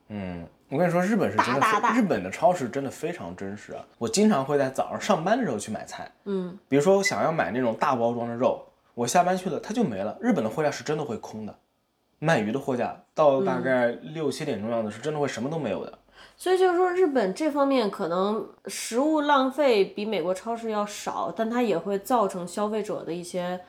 [0.09, 3.84] 嗯，我跟你说，日本是真的，日本的超市真的非常真实啊。
[3.99, 6.11] 我经常会在早上上班的时候去买菜。
[6.24, 8.64] 嗯，比如说我想要买那种大包装的肉，
[8.95, 10.16] 我下班去了它就没了。
[10.20, 11.55] 日本的货架是真的会空的，
[12.18, 15.99] 卖鱼的货架到大概六七点钟样子是真的会什么都没有的。
[16.43, 23.61] 所以就是说，日本这方面可能食物浪费比美国超市要少，但它也会造成消费者的一些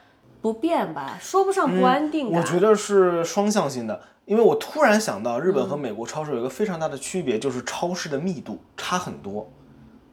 [0.42, 2.40] 不便吧，说不上不安定感。
[2.40, 9.52] 我觉得是双向性的，因为我突然想到，日本和美国超市有一个非常大的区别，就是超市的密度差很多。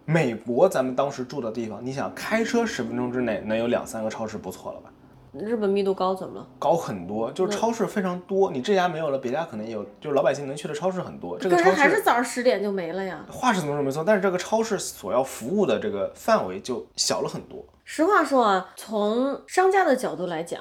[0.05, 4.91] 美国咱们当时住的地方，你想开车十分钟之内能有两三个超市，不错了吧？
[5.33, 6.47] 日本密度高怎么了？
[6.59, 8.51] 高很多，就是超市非常多。
[8.51, 11.39] 你这家没有了，别家可能也有，就是老百姓能去的超市很多。
[11.39, 13.25] 这个超市还是早上十点就没了呀。
[13.31, 17.65] 话是这么说没错，但是这个超市所要服务的这个范围就小了很多。
[17.85, 20.61] 实话说啊，从商家的角度来讲，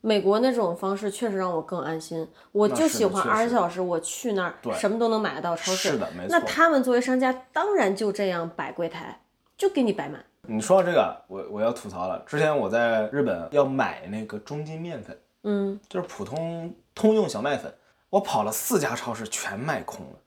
[0.00, 2.26] 美国那种方式确实让我更安心。
[2.52, 5.90] 我就喜欢二十四小时我去那儿，什么都能买得到超市。
[5.90, 6.28] 是的，没错。
[6.30, 9.20] 那他们作为商家，当然就这样摆柜台，
[9.56, 10.24] 就给你摆满。
[10.48, 12.20] 你说到这个，我我要吐槽了。
[12.26, 17.72] 之前我在日本要买那个中筋面粉，嗯，就是普通通用小麦粉，
[18.10, 20.18] 我跑了四家超市全卖空了，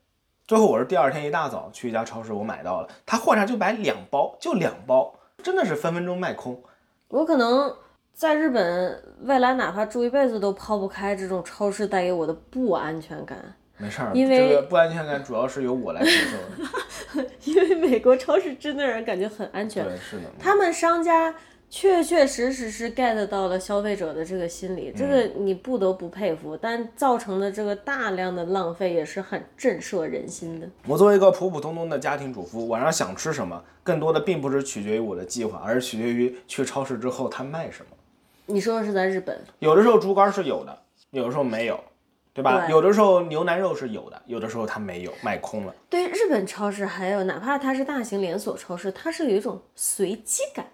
[0.48, 5.14] 最后我是第二天一大早去一家超市，我买到了，他货上就摆两包，就两包，
[5.44, 6.64] 真的是分分钟卖空。
[7.10, 7.76] 我可能
[8.14, 13.38] 在日本未来哪怕住一辈子都抛不开这种超市带给我的不安全感，
[13.78, 17.30] 没事儿，因为这个不安全感主要是由我来承受的。
[17.44, 19.84] 因为美国超市真的让人感觉很安全。
[19.84, 20.24] 对，是的。
[20.40, 21.34] 他们商家
[21.70, 26.56] 确确实实是 get 到了消费者的这个心理，这个你不得不佩服。
[26.56, 30.68] 但造成的这个大量的浪费也是很震慑人心的。
[30.88, 37.88] 我作为一个普普通通的家庭主妇，晚上想吃什么，更多的并不是取决于我的计划，而是取决于去超市之后他卖什么。
[38.46, 40.78] 你说的是在日本，有的时候猪肝是有的，
[41.12, 41.84] 有的时候没有，
[42.36, 42.66] 对吧？
[42.68, 45.74] 对有的时候牛腩肉是有的，有的时候它没有，卖空了。
[45.90, 50.66] 对日本超市，还有哪怕它是大型连锁超市，它是有一种随机感。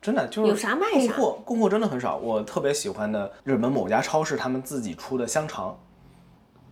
[0.00, 2.18] 真的就是有啥卖啥供货供货真的很少。
[2.18, 5.76] 我特别喜欢的日本某家超市，他们自己出的香肠，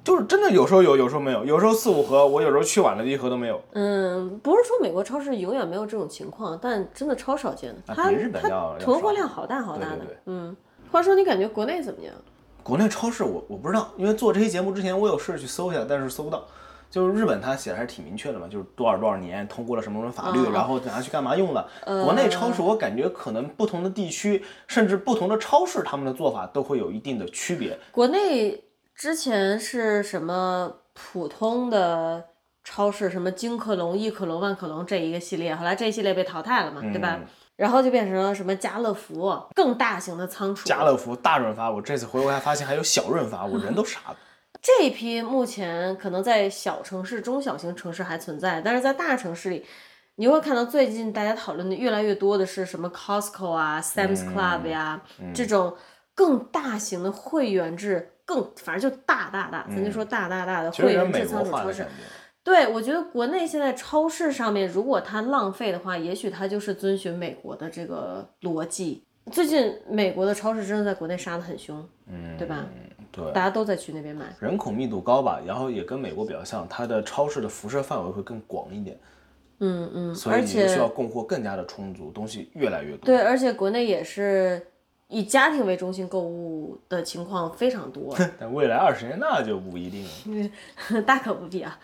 [0.04, 3.60] 就是真的有时候有，有时候没有，有时候四五盒，我有时候去晚了一盒都没有。
[3.72, 7.82] 嗯，不是说美国超市永远没有这种情况，但真的超少见的。
[7.92, 9.96] 它啊比日本它要要囤货量好大好大的。
[9.96, 10.56] 对对对嗯，
[10.92, 12.14] 话说你感觉国内怎么样？
[12.66, 16.44] 国内超市我我不知道，因为做这期节目之前我有试着去搜一下，但是搜不到。
[16.90, 21.68] 就是日本它写的还是挺明确的嘛，就是多少多少年通过了什么什么法律，嗯然后拿去干嘛用了。
[21.84, 27.78] 国内超市我感觉可能不同的地区，甚至不同的超市，他们的做法都会有一定的区别。
[27.92, 28.64] 国内
[28.96, 32.24] 之前是什么普通的
[32.64, 37.18] 超市，什么金客隆、亿客隆、万客隆这一个系列，后来这一系列被淘汰了嘛，对吧？
[37.20, 37.26] 嗯
[37.56, 40.66] 然后就变成了什么家乐福，更大型的仓储。
[40.66, 44.16] 家乐福大润发，我这次回国还发现还有小润发，我人都傻了。
[44.62, 49.64] 这一批目前可能在小城市、中小型城市还存在，但是在大城市里，
[50.16, 55.00] 你会看到最近大家讨论的越来越多的是什么 Costco 啊、Sam's 嗯 Club 呀、
[55.34, 55.76] 这种
[56.14, 61.26] 更大型的会员制，更反正就大大大，咱就说大大大的会员制。
[61.26, 61.88] 仓储超市觉。
[62.46, 69.02] 对，我觉得国内现在超市上面，如果它浪费的话，也许它就是遵循美国的这个逻辑。
[69.32, 72.64] 最近美国的超市真的在国内杀得很凶，嗯，对吧？
[73.10, 74.26] 对，大家都在去那边买。
[74.38, 78.96] 人口密度高吧，然后也跟美国比较像，它的超市的辐射范围会更广一点，
[79.58, 83.06] 嗯嗯，所以你需要供货更加的充足，东西越来越多。
[83.06, 84.64] 对，而且国内也是
[85.08, 91.02] 以家庭为中心购物的情况非常多， 但未来二十年那就不一定了。
[91.02, 91.76] 大可不必啊。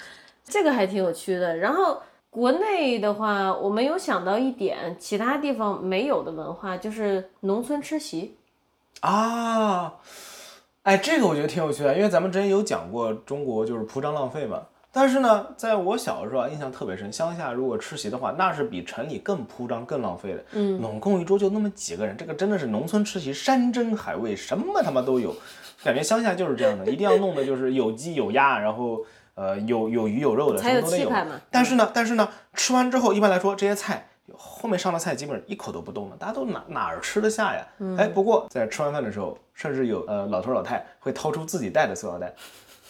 [0.45, 1.57] 这个还挺有趣的。
[1.57, 8.37] 然后国内的话，我们有想到一点，其他地方没有的文化，就是农村吃席。
[9.01, 9.95] 啊，
[10.83, 14.63] 哎，这个我觉得挺有趣的，因为咱们之前有讲过中国就是铺张浪费嘛。
[14.95, 20.45] 但是呢，在我小的时候啊，印象特别深，乡下如果吃席的话，那是比城里更铺张、更浪费的。
[20.53, 25.35] 嗯，拢共一桌就那么几个人，这个真的是农村吃席，山珍海味什么他妈都有，
[25.83, 29.03] 感觉乡下就是这样的，一定要弄的就是有鸡有鸭，然后
[29.35, 31.41] 呃有有鱼有肉的，才有什么都得有气派嘛。
[31.51, 37.67] 但是呢，但是呢，吃完之后，一般来说这些菜后面上的菜基本上一口都不动了，大家都哪哪儿吃得下呀？
[37.79, 42.35] 嗯哎，不过在吃完饭的时候，甚至有呃老头老太会掏出自己带的塑料袋，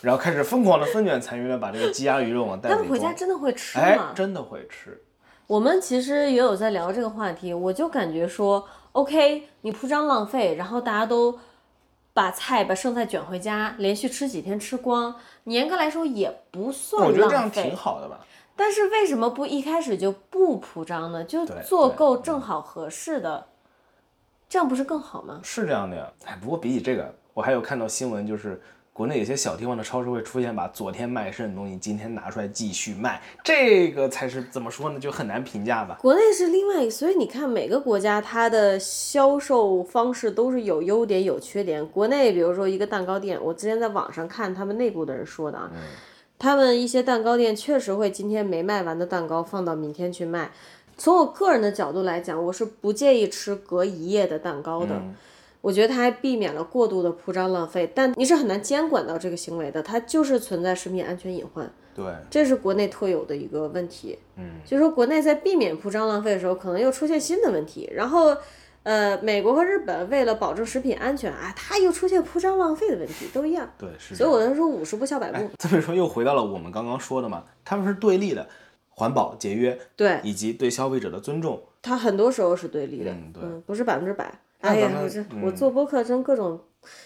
[0.01, 3.13] 然后开始疯狂的分卷残余的把这个鸡鸭鱼肉往袋他们回家。
[3.13, 4.13] 真的会吃哎吗，？
[4.15, 5.03] 真的会吃。
[5.47, 11.39] 我们其实也有在聊这个话题，我就感觉说，OK，你铺张浪费，然后大家都
[12.15, 17.77] 把菜把剩菜卷回家，连续吃几天吃光，你严格来说也不算我觉得这样浪费挺。
[17.77, 18.21] 好的吧？
[18.55, 21.25] 但是为什么不一开始就不铺张呢？
[21.25, 23.47] 就做够正好合适的，
[24.49, 25.41] 这样不是更好吗？
[25.43, 26.13] 是这样的呀。
[26.27, 28.61] 哎，不过比起这个，我还有看到新闻，就是
[28.93, 35.01] 国内有些小地方的超市会出现把昨天卖剩的东西今天拿出来继续卖，这个才是怎么说呢？
[35.01, 35.97] 就很难评价吧。
[36.03, 41.85] 国内是另外，所以你看每个国家它的销售方式都是有优点有缺点。
[41.89, 45.71] 国内比如说一个蛋糕店，我之前在网上看他们内部的人说的啊，
[46.39, 50.51] 他们一些蛋糕店确实会今天没卖完的蛋糕放到明天去卖。
[50.99, 55.01] 从我个人的角度来讲，我是不介意吃隔一夜的蛋糕的。
[55.63, 61.73] 我觉得它还避免了过度的铺张浪费，但你是很难监管到这个行为的，它就是存在食品安全隐患。
[61.95, 64.19] 对，这是国内特有的一个问题。
[64.37, 67.89] 嗯，就是说国内在避免铺张浪费的时候，可能又出现新的问题。
[67.95, 68.37] 然后，
[68.83, 73.71] 呃，美国和日本为了保证食品安全啊，它又出现铺张浪费的问题，都一样。
[73.79, 74.15] 对，是。
[74.17, 75.49] 所以我在说五十步笑百步。
[75.59, 78.49] 这么说又回到了我们刚刚说的嘛，他们是对立的，
[78.89, 81.63] 环保、节约对，以及对消费者的尊重。
[81.83, 84.33] 它很多时候是对立的，嗯对不是百分之百。
[84.63, 86.59] 哎呀我这我做播客真各种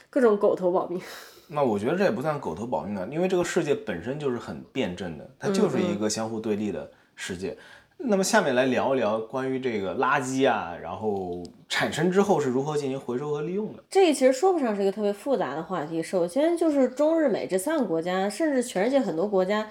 [0.09, 1.01] 各种狗头保命。
[1.49, 7.57] 那我觉得这也不算狗头保命啊，因为这个世界本身就是很辩证的，它就是一个相互对立的世界。
[7.99, 13.83] 那么下面来聊一聊关于这个垃圾啊，然后产生之后是如何进行回收和利用的。
[13.89, 16.03] 这其实说不上是一个特别复杂的话题。
[16.03, 19.67] 首先就是中日美这三个国家，甚至全世界很多国家，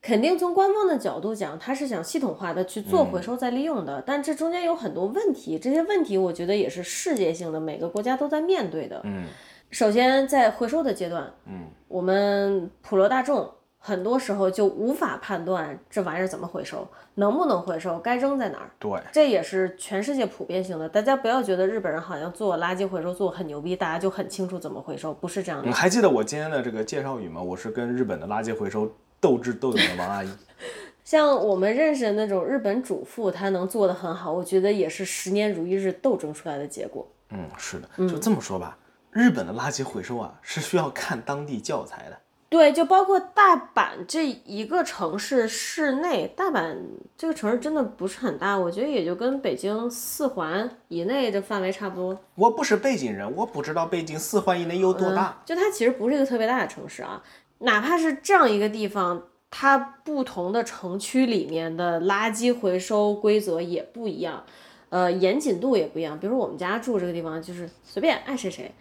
[0.00, 9.00] 肯定从官方的角度讲，他是想系统化的去做回收再利用的，但这中间有很多问题，这些问题我觉得也是世界性的，每个国家都在面对的。
[9.04, 9.24] 嗯
[9.70, 13.46] 首先在回收的阶段，嗯，我们普罗大众
[13.76, 18.70] 很多时候就无法判断这玩意儿怎么回收，能不能回收，该扔在哪儿。
[18.78, 25.74] 对，这也是全世界普遍性的，大家不要觉得日本人好像做垃圾回收做很牛逼，大家就很清楚怎么回收，不是这样的你。
[25.74, 27.42] 还记得我今天的这个介绍语吗？
[27.42, 28.90] 我是跟日本的垃圾回收
[29.20, 30.28] 斗智斗勇的王阿姨。
[31.04, 37.06] 像我们认识的那种日本主妇，她能做得很好，我觉得也是十年如一日斗争出来的结果。
[37.30, 38.76] 嗯，是的，就这么说吧，
[39.10, 42.18] 日本的垃圾回收啊是需要看当地教材的。
[42.50, 46.76] 对，就包括大阪这一个城市市内，大阪
[47.14, 52.18] 这个城市真的不是很大，我觉得也就跟北京四环以内的范围差不多。
[52.34, 55.42] 我不是北京人，我不知道北京四环以内有多大。
[55.44, 57.22] 就它其实不是一个特别大的城市啊，
[57.58, 64.44] 哪怕是这样一个地方，它不同的城区里面的垃圾回收规则也不一样，
[64.90, 66.18] 呃，严谨度也不一样。
[66.18, 68.72] 比如说我们家住这个地方，就是随便爱谁谁，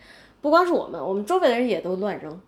[0.42, 2.40] 不光是我们，我们周围的人也都乱扔。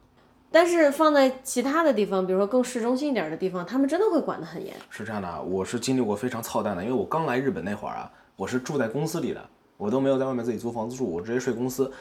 [0.51, 4.75] 但是放在其他的地方，比如说更市中心一点的地方，他们真的会管得很严。
[4.89, 9.43] 是这样的，我是经历过非常操蛋的，因为我刚来日本那会儿啊，我是住在公司里的，
[9.77, 11.91] 我都没有在外面自己租房子住，我直接睡公司，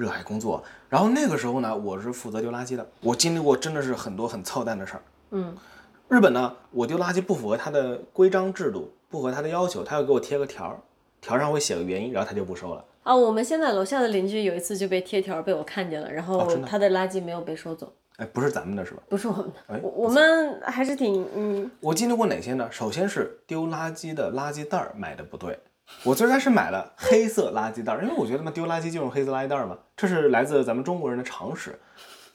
[0.00, 0.64] 热爱工作。
[0.88, 5.02] 然后那个时候呢，我是负责丢垃圾的，我经历过真的是很多很操蛋的事儿。
[5.32, 5.54] 嗯，
[6.08, 10.80] 日本呢，我丢垃圾不符合它的规章制度，不符合它的要求，他要给我贴个条儿，
[11.20, 12.84] 条上会写个原因，然后他就不收了。
[13.02, 19.02] 啊，我们现在楼下的邻居有一次就被贴条被我看见了，然后他的垃圾没有被收走，哎，不是咱们的是吧？
[19.08, 22.68] 不是我们的，哎我我们还是挺嗯，我经历过哪些呢？
[22.70, 25.58] 首先是丢垃圾的垃圾袋儿买的不对，
[26.04, 31.78] 我最开始买了黑色垃圾袋儿，因为我觉得嘛丢垃圾就用黑色垃圾袋儿嘛，这是来自咱们中国人的常识。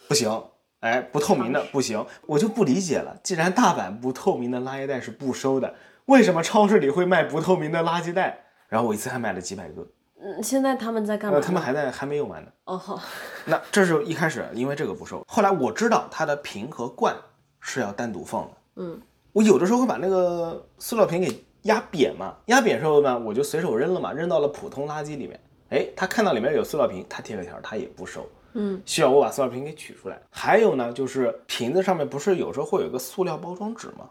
[0.07, 0.43] 不行，
[0.81, 3.17] 哎，不透明的不行，我就不理解了。
[3.23, 5.73] 既然大阪不透明的垃圾袋是不收的，
[6.05, 8.45] 为什么超市里会卖不透明的垃圾袋？
[8.69, 9.87] 然后我一次还买了几百个，
[10.21, 12.51] 嗯现在他们在干嘛呃，他们还在还没用完呢。
[12.65, 13.01] 哦好，
[13.45, 17.15] 那这是一开始因为这个不收，后来我知道它的瓶和罐
[17.59, 18.51] 是要单独放的。
[18.75, 19.01] 嗯，
[19.33, 25.39] 我有的时候会把那个塑料瓶给压扁嘛，压扁之后呢，我就随手扔了嘛，扔到了普通垃圾里面。
[25.69, 28.25] 哎，他看到里面有塑料瓶，他贴个条，他也不收。
[28.53, 30.21] 嗯，需要我把塑料瓶给取出来。
[30.29, 34.09] 还有呢，就是瓶子上面不是有时候会有一个塑料包装纸吗？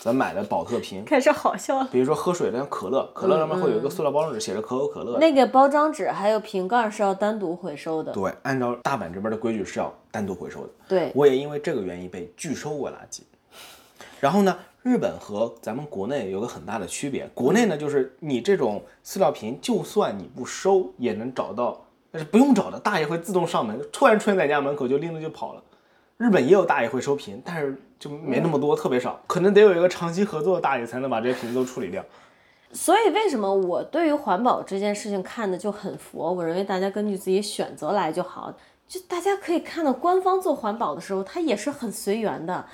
[0.00, 1.88] 咱买的宝特瓶，开始好笑了。
[1.92, 5.16] 比如说喝水的像可乐，可乐上面会有一个塑料包装纸，写着可口可乐。
[5.18, 8.12] 那个包装纸还有瓶盖是要单独回收的。
[8.12, 10.70] 对，按照大阪这边的规矩是要单独回收的。
[10.88, 13.20] 对，我也因为这个原因被拒收过垃圾。
[14.18, 21.80] 然后呢，日本和咱们国内有个很大的区别，国内呢就是你这种塑料瓶，就算你不收，也能找到，
[22.10, 25.62] 但是不用找的，大爷会自动上门，突然出现在家门口就拎着就跑了。
[26.18, 32.04] 日本也有大爷会收瓶，但是就没那么多，特别少，可能得有一个长期合作的大爷才能把这些瓶子都处理掉。
[32.72, 36.32] 所以为什么我对于环保这件事情看的就很佛？
[36.32, 38.52] 我认为大家根据自己选择来就好。
[38.88, 42.64] 就大家可以看到，官方做环保的时候，它也是很随缘的。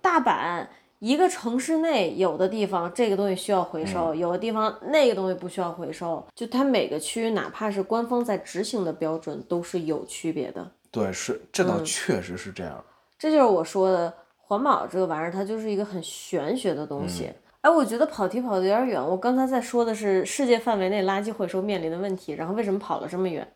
[0.00, 0.66] 大阪
[1.02, 6.24] 一个城市内，有的地方这个东西需要回收，有的地方那个东西不需要回收。
[6.32, 10.64] 就它每个区，哪怕是官方在执行的标准，都是有区别的。
[10.92, 12.80] 对，是这倒确实是这样。
[13.18, 17.28] 这就是我说的环保这个玩意儿，它就是一个很玄学的东西。
[17.62, 19.04] 哎，我觉得跑题跑得有点远。
[19.04, 23.52] 我刚才在说的是世界范围内垃圾回收面临的问题，然后为什么跑了这么远？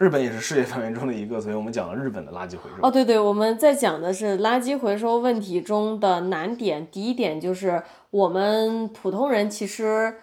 [0.00, 2.76] 日本也是世界范围中的一个，所以我们讲了日本的垃圾回收。
[2.80, 6.86] 哦，对对，我们在讲的是垃圾回收问题中的难点。
[6.90, 10.14] 第一点就是我们普通人其实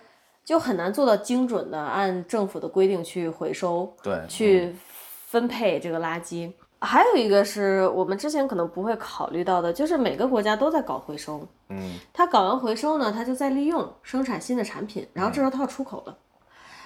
[0.43, 3.95] 就很难做到精准的按政府的规定去回收。
[4.01, 4.75] 对，去
[5.27, 6.51] 分配这个垃圾。
[6.79, 11.47] 还有一个是我们之前可能不会考虑到的，就是每个国家都在搞回收。
[11.69, 16.17] 嗯，他搞完回收呢，他就再利用生产新的产品，然后这时候他要出口了，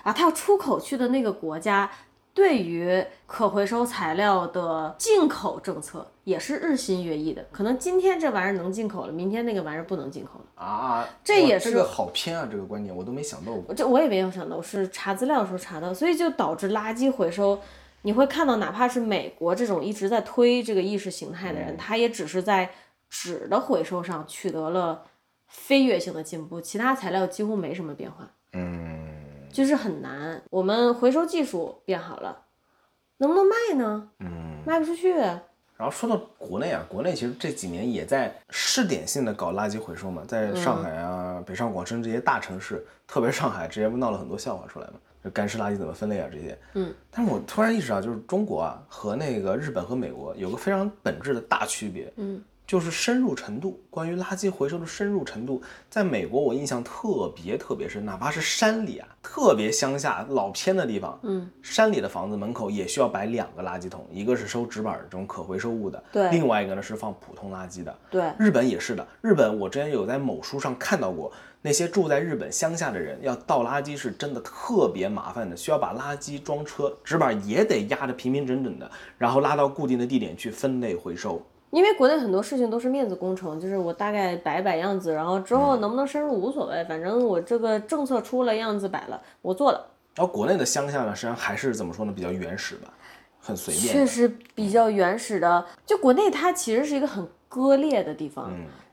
[0.03, 1.89] 啊，他要出口去的那个国家，
[2.33, 7.45] 对于可回收材料的进口政策也是日新月异的。
[7.51, 10.63] 可能今天这玩意儿能进口了，明天那个玩意儿不能进口了。
[10.63, 13.73] 啊，这也是这个好偏啊，这个观点我都没想到过。
[13.75, 17.59] 这我也没有想到，我是查资料的时候查到，所以就导致垃圾回收，
[18.03, 22.69] 你会看到，哪怕是美国这种一直在推这个意识形态的人，他也只是在
[23.09, 25.03] 纸的回收上取得了
[25.47, 29.10] 飞跃性的进步，其他材料几乎没什么变化，嗯，
[29.51, 30.41] 就是很难。
[30.49, 32.45] 我们回收技术变好了，
[33.17, 34.09] 能不能卖呢？
[34.19, 35.13] 嗯，卖不出去。
[35.13, 44.93] 然后说到国内啊，国内其实这几年也在试点性的搞垃圾回收嘛，在上海啊、北上广深这些大城市，特别是上海，直接闹了很多笑话出来嘛，
[45.23, 46.55] 就干湿垃圾怎么分类啊这些。
[46.75, 52.39] 嗯，但是我突然意识到，就是中国啊和那个日本和美国有个非常本质的大区别，嗯，
[52.71, 53.83] 就是深入程度。
[53.89, 67.93] 关于垃圾回收的深入程度，在美国我印象特别特别深，哪怕是山里啊，特别乡下老偏的地方，嗯，山里的房子门口也需要摆两个垃圾桶，一个是收纸板这种可回收物的，对另外一个呢是放普通垃圾的。
[68.09, 71.29] 对，日本也是的，日本我之前有在某书上看到过，
[71.61, 81.45] 那些住在日本乡下的人要倒垃圾是真的特别麻烦的，需要把垃圾装车，纸板也得压得平平整整的，然后拉到固定的地点去分类回收。
[81.71, 89.87] 因为国内很多事情都是面子工程，就是我大概摆摆样子，然后之后能不能深入无所谓，反正我这个政策出了样子摆了，我做了。
[90.15, 92.93] 然后国内的乡下呢，实际上还是怎么说呢，比较原始吧，
[93.39, 93.87] 很随便。
[93.87, 98.51] 确实比较原始的，就国内它其实是一个很割裂的地方，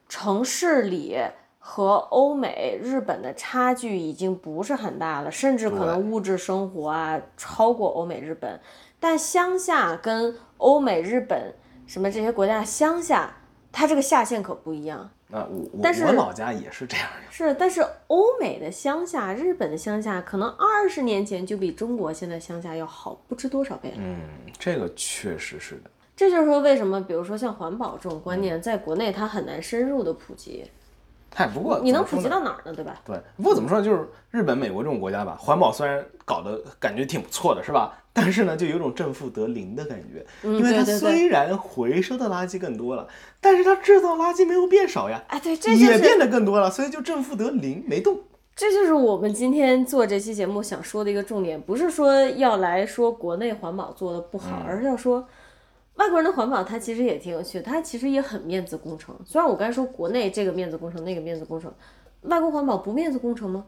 [0.08, 1.18] 城市里
[1.58, 8.60] 和欧美、日本的差距已经不是很大了，甚至可能物质生活啊超过欧美、日本，
[9.00, 11.52] 但乡下跟欧美、日本
[11.88, 13.34] 什么这些国家乡下，
[13.72, 14.98] 它这个下限可不一样。
[15.32, 17.32] 啊，我我但是我老家也是这样的。
[17.32, 23.96] 是，但是欧美的乡下、日本的乡下，可能二十年前就比中国现在乡下要好不知多少倍了。
[24.00, 24.20] 嗯，
[24.58, 25.90] 这个确实是的。
[26.14, 30.70] 这就是说，为什么比如说像环保这种观念，在国内它很难深入的普及。
[31.34, 32.74] 嗨，不过你能普及到哪儿呢？
[32.74, 33.00] 对吧？
[33.04, 37.96] 对，不过怎么说呢，就是日本、美国这种国家吧，环保虽然搞得感觉挺不错的，是吧？
[38.20, 43.06] 但是呢，就有种正负得零的感觉，因为它虽然回收的垃圾更多了，
[43.40, 48.18] 但是它制造垃圾没有变少呀，哎，对，这就是也变得更多了，所以就正负得零，没动。
[48.56, 55.24] 这就是我们今天做这期节目想说的一个重点，不是说要来说国内环保做的不好，而是要说
[55.94, 59.16] 外国人的环保，它其实也挺有趣的，它其实也很面子工程。
[59.24, 61.72] 虽然我刚才说国内这个面子工程，那个面子工程，
[62.22, 63.64] 外国环保不面子工程吗？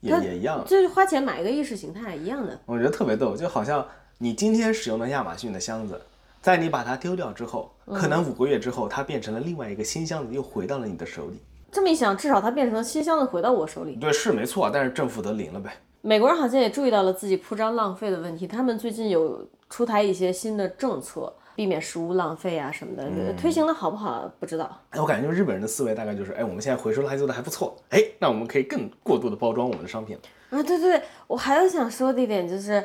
[0.00, 2.58] 也也一样，就是花钱买一个意识形态一样的。
[2.66, 3.86] 我觉得特别逗，就好像
[4.18, 6.00] 你今天使用的亚马逊的箱子，
[6.42, 11.40] 在你把它丢掉之后，可能五个月之后，它变成了另外一个新箱子，又回到了你的手里。
[11.72, 13.96] 这么一想，至少它变成了新箱子回到我手里。
[13.96, 15.76] 对，是没错，但是政府得零了呗。
[16.02, 24.70] 美国人好像也注意到了自己铺张浪费的问题，他们最近有出台一些新的政策，避免食物浪费啊什么的，推行的好不好不知道。
[24.90, 30.16] 哎，我感觉就日本人的思维大概就是，哎，我们现在回收垃圾做的还不错，哎，那我们可以更过度的包装我们的商品。
[30.50, 32.84] 啊，对对，我还有想说的一点就是，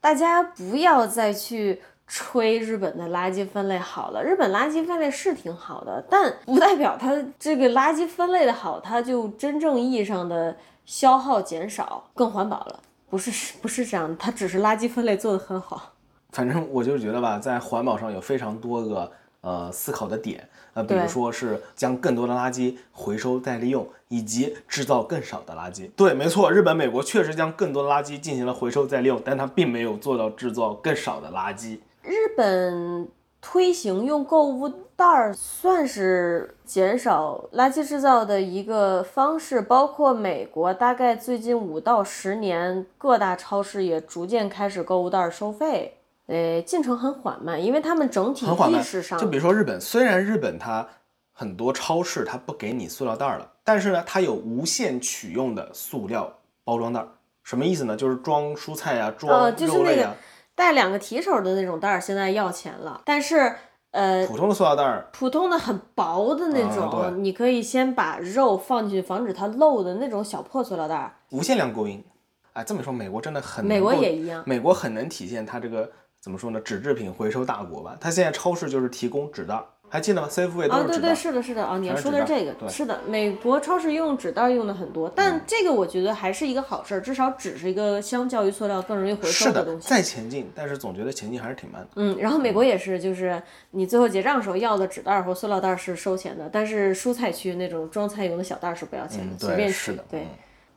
[0.00, 4.22] 大家不要再去吹日本的垃圾分类好了。
[4.22, 10.54] 日本垃圾分类是挺好的，但不代表它这个垃圾分类的好，它就真正意义上的
[10.84, 12.80] 消耗减少、更环保了。
[13.08, 15.94] 不是不是这样的，它只是垃圾分类做得很好。
[16.32, 19.10] 反正我就觉得吧，在环保上有非常多个
[19.40, 25.90] 呃思考的点，呃，比如说是将更多的垃圾回收再利用，以及制造更少的垃圾。
[25.96, 31.78] 对，没错，日本、美国确实将更多的垃圾进行了回收再利用，但它并没有做到制造更少的垃圾。
[32.02, 33.08] 日本
[33.40, 45.96] 推行用购物袋儿算是减少垃圾制造的一个方式，包括美国大概最近五到十年，各大超市也逐渐开始购物袋儿收费。
[46.30, 50.86] 呃，进程很缓慢，因为他们整体很缓慢意识上就比如说日本，虽然日本它
[51.32, 57.08] 很多超市它不给你塑料袋儿了，但是呢，它有无限取用的塑料包装袋儿。
[57.42, 57.96] 什么意思呢？
[57.96, 60.14] 就是装蔬菜啊、装呃，就是那个。
[60.54, 63.56] 带两个提手的那种袋儿，现在要钱了，但是
[63.92, 71.14] 呃，普通的塑料袋儿，普通的很薄的那种，啊你可以先把肉放进去，防止它漏的那种小破塑料袋儿。
[71.30, 72.04] 无限量供应。
[72.52, 74.42] 哎，这么说，美国真的很美国也一样。
[74.44, 75.90] 美国很能体现它这个
[76.20, 76.60] 怎么说呢？
[76.60, 77.96] 纸制品回收大国吧。
[78.00, 80.86] 它现在超市就是提供纸袋儿，还记得吗啊，是纸袋儿。
[80.86, 89.88] 对对，是的，是的啊，你要说的是这个，是的，美国超市用纸袋用的很多，但这个我觉得还是一个好事儿，至少纸是一个相较于塑料更容易回收的，东西。
[89.88, 91.88] 在前进，但是总觉得前进还是挺慢的。
[91.96, 100.26] 嗯，然后美国也是，就是你最后结账的时候要的纸袋儿或塑料袋儿是收钱的，但是蔬菜区那种装菜用的小袋儿是不要钱的，嗯随便对，是的，对嗯。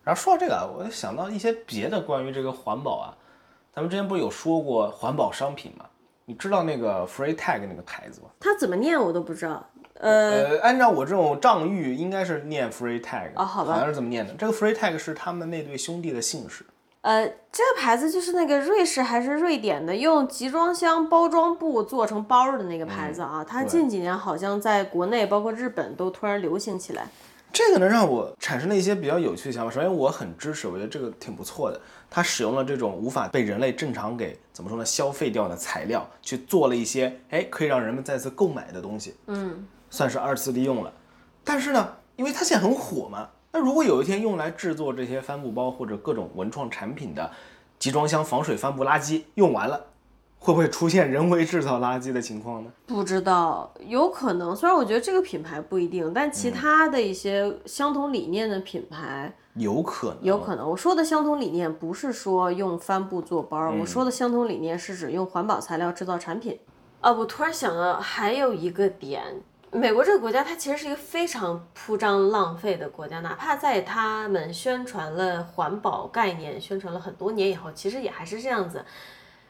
[0.05, 3.15] 然后说到这个啊，我就想到一些别的关于这个环保啊，
[3.75, 5.85] 咱们之前不是有说过环保商品吗？
[6.25, 8.27] 你知道那个 Free Tag 那个牌子吗？
[8.39, 9.65] 它怎么念我都不知道。
[9.99, 14.33] 呃，呃，按照我这种藏域，应该是念 Free Tag，哦好吧好像是这么念的。
[14.35, 16.63] 这个 Free Tag 是他们那对兄弟的姓氏。
[17.01, 23.43] 呃，这个牌子就是那个瑞士还是瑞典的，用集装箱包装布做成包儿的那个牌子啊。
[23.43, 27.07] 它近几年好像在国内，包括日本都突然流行起来。
[27.53, 29.71] 这个呢，让我产生了一些比较有趣的想法。
[29.71, 31.79] 首先，我很支持，我觉得这个挺不错的。
[32.09, 40.91] 它使用了这种无法被人类正常给怎么说呢消费掉的材料，去做了一些哎可以让人们再次购买的东西，嗯，算是二次利用了。
[41.43, 47.29] 但是呢，因为它现在很火嘛，那如果有一天用来制作这些帆布包或者各种文创产品的
[47.77, 49.85] 集装箱防水帆布垃圾用完了，
[50.43, 52.69] 会不会出现人为制造垃圾的情况呢？
[52.85, 54.53] 不知道，有可能。
[54.53, 60.69] 虽然我觉得这个品牌不一定，但其他的一些相同理念的品牌有可能，有可能。
[60.69, 66.59] 我说的相同理念不是说用帆布做包，我说的相同理念是指用环保材料制造产品。
[66.99, 69.23] 啊，我突然想到还有一个点。
[69.71, 73.21] 美国这个国家，它其实是一个非常铺张浪费的国家。
[73.21, 78.83] 哪怕在他们宣传了环保概念、宣传了很多年以后，其实也还是这样子。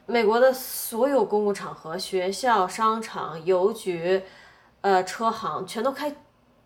[0.05, 4.21] 美国的所有公共场合、学校、商场、邮局、
[4.81, 6.13] 呃车行，全都开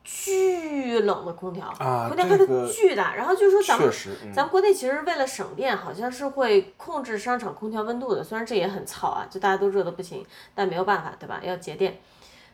[0.04, 3.14] 巨冷的空调，啊空调开的巨大。
[3.14, 10.26] 然后就说咱们确实，嗯咱们国内其实为了省电，好像是会控制商场空调温度的，虽然这也很糙啊，就大家都热的不行，
[10.56, 11.40] 但没有办法，对吧？
[11.44, 12.00] 要节电。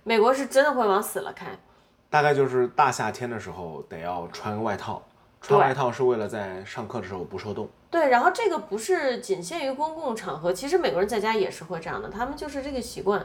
[0.04, 1.48] 美国是真的会往死了开，
[2.10, 5.02] 大概就是大夏天的时候得要穿个外套，
[5.40, 7.70] 穿外套是为了在上课的时候不受冻。
[7.94, 13.24] 对，然后这个不是仅限于公共场合，其实美国人在家也是会这样的，他们就是这个习惯。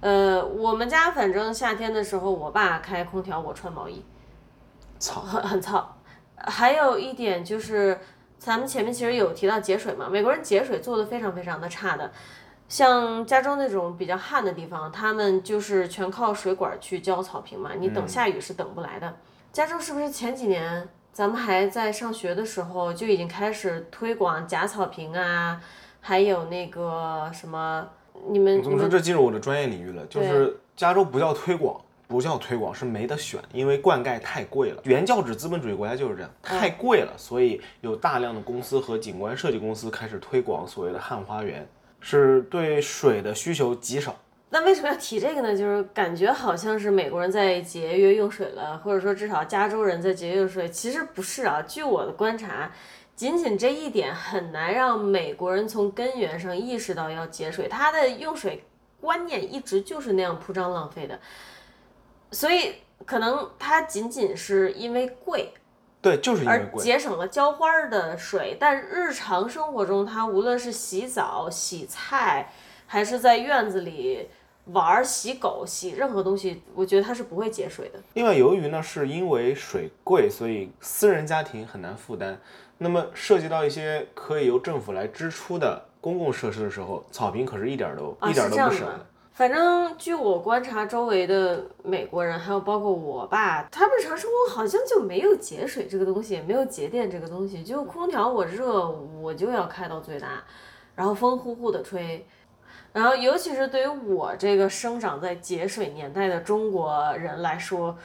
[0.00, 4.04] 呃，我们家反正夏天的时候，我爸开空调，我穿毛衣，
[4.98, 5.96] 操，很很操。
[6.36, 7.98] 还有一点就是，
[8.38, 12.12] 咱们前面其实有提到节水嘛，美国人节水做的非常非常的差的。
[12.68, 19.16] 像加州那种比较旱的地方，他们就是全靠水管去浇草坪嘛，你等下雨是等不来的。
[19.50, 25.60] 加州是不是前几年咱们还在上学的时候就已经开始推广假草坪啊，
[26.00, 27.88] 还有那个什么，
[28.28, 28.88] 你们怎么说？
[28.88, 31.80] 这进入我的专业领域了，就是加州不叫推广。
[32.06, 34.82] 不叫推广，是没得选，因为灌溉太贵了。
[34.84, 41.66] 原教旨资本主义国家就是这样，太贵了，所以有大量的公司和景观设计公司开始推广所谓的汉花园，
[42.00, 44.14] 是对水的需求极少。
[44.50, 45.56] 那为什么要提这个呢？
[45.56, 51.60] 就是感觉好像是美国人在节约用水了，或者说至少加州人在节约用水，其实不是啊。
[51.66, 52.70] 据我的观察，
[53.16, 58.64] 仅仅这一点很难让美国人从根源上意识到要节水，他的用水
[59.00, 61.18] 观念一直就是那样铺张浪费的，
[62.30, 65.52] 所以可能他仅仅是因为贵，
[66.00, 66.82] 对，就是因为而贵。
[66.82, 72.52] 节省了浇花儿的水，但日常生活中，它无论是洗澡、洗菜，
[72.86, 74.28] 还是在院子里
[74.66, 78.00] 玩儿、洗狗、洗任何东西，我觉得它是不会节水的。
[78.14, 82.40] 另外，由于呢是因为水贵，所以私人家庭很难负担。
[82.78, 89.06] 那么涉及到一些可以由政府来支出的公共设施的时候，草坪可是一点儿都、啊，一点都不省的。
[89.32, 97.62] 反正据我观察，周围的美国人，还有包括我爸，他们日常生活好像就没有节水这个东西，也没有节电这个东西。
[97.62, 98.88] 就空调我热，
[99.20, 100.42] 我就要开到最大，
[100.94, 102.24] 然后风呼呼的吹。
[102.94, 107.98] 然后，尤其是对于我这个生长在节水年代的中国人来说，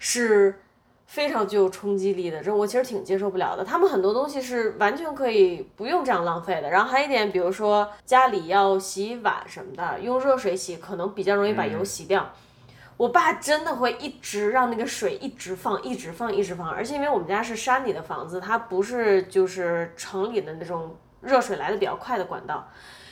[0.00, 0.60] 是
[1.06, 2.42] 非常具有冲击力的。
[2.42, 3.64] 这我其实挺接受不了的。
[3.64, 6.68] 他们很多东西是完全可以不用这样浪费的。
[6.68, 12.28] 然后还有一点，比如说家里要洗碗什么的，用热水洗可能比较容易把油洗掉。
[12.96, 16.68] 我爸真的会一直让那个水一直放，一直放，一直放。
[16.68, 22.68] 而且因为我们家是山里的房子，它不是就是城里的那种热水来的比较快的管道，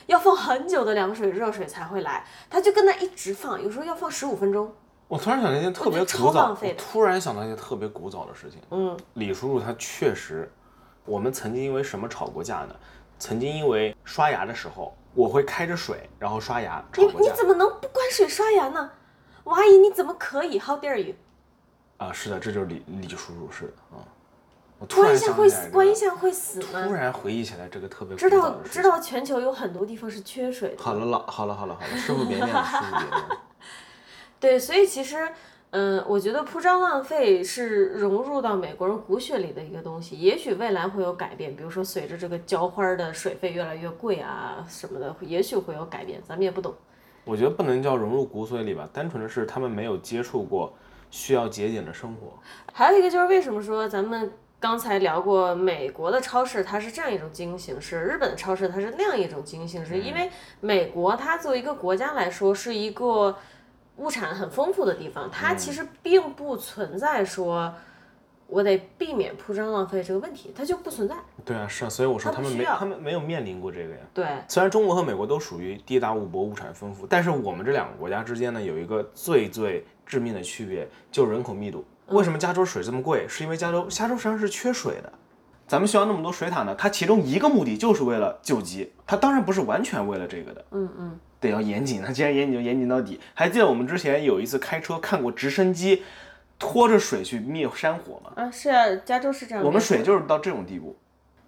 [0.07, 2.25] 要放很久的凉水、热水才会来。
[2.49, 4.73] 他就跟那一直放，有时候要放十五分钟。
[5.07, 8.59] 我突然想到一件特别古早，突然想到一件特别古早的事情。
[8.71, 10.51] 嗯，李叔叔他确实，
[11.05, 12.75] 我们曾经因为什么吵过架呢？
[13.19, 17.31] 曾经因为刷牙的时候，我会开着水，然后刷牙吵你过架。
[17.31, 18.89] 你怎么能不关水刷牙呢？
[19.43, 21.15] 王阿姨，你怎么可以？How dare you？
[21.97, 24.01] 啊，是的，这就是李李叔叔，是的啊。
[24.83, 26.93] 我突然一下会死，想起来这个关一下会死突？
[26.93, 30.83] 然回忆起来这个特别知道知道全球有很多地方是缺水的。
[30.83, 33.39] 好了，老好了，好了，好了，师傅 别念了，师傅别念了。
[34.41, 35.25] 对，所以其实，
[35.69, 40.17] 嗯，我觉得铺张浪费是融入到美国人骨血里的一个东西。
[40.17, 46.75] 也许未来会有改变，比如说随着这个浇花儿的水费越来越贵啊什么的，也许会有改变，咱们也不懂。
[47.23, 50.73] 我觉得不能叫融入骨髓里吧，单纯的是他们没有接触过
[51.09, 52.33] 需要节俭的生活。
[52.73, 54.29] 还有一个就是为什么说咱们
[54.63, 60.29] 刚才聊过美国的超市它是这样一种经营形式，日本的超市它是那样一种经营形式，因为
[60.61, 63.35] 美国它作为一个国家来说是一个
[63.97, 67.73] 物产很丰富的地方，它其实并不存在说。
[68.47, 71.15] 我得避免铺张浪费这个问题，它就不存在。
[71.43, 74.01] 对啊，是啊，所以我说他们没他不需要他们没有面临过这个呀。
[74.13, 81.83] 对，虽然中国和美国都属于地大物博、物产丰富，但是我们这两个国家之间呢，有一个最最致命的区别，就是人口密度。
[82.07, 83.25] 为什么加州水这么贵？
[83.27, 85.11] 是因为加州加州实际上是缺水的。
[85.65, 86.75] 咱们需要那么多水塔呢？
[86.75, 90.65] 它其中一个目的就是为了救急，它当然不是完全为了这个的。
[90.71, 93.19] 嗯嗯，得要严谨，那既然严谨就严谨到底。
[93.33, 96.03] 还记得我们之前有一次开车看过直升机
[96.59, 98.33] 拖着水去灭山火吗？
[98.35, 99.63] 啊，是啊，加州是这样。
[99.63, 100.95] 我们水就是到这种地步。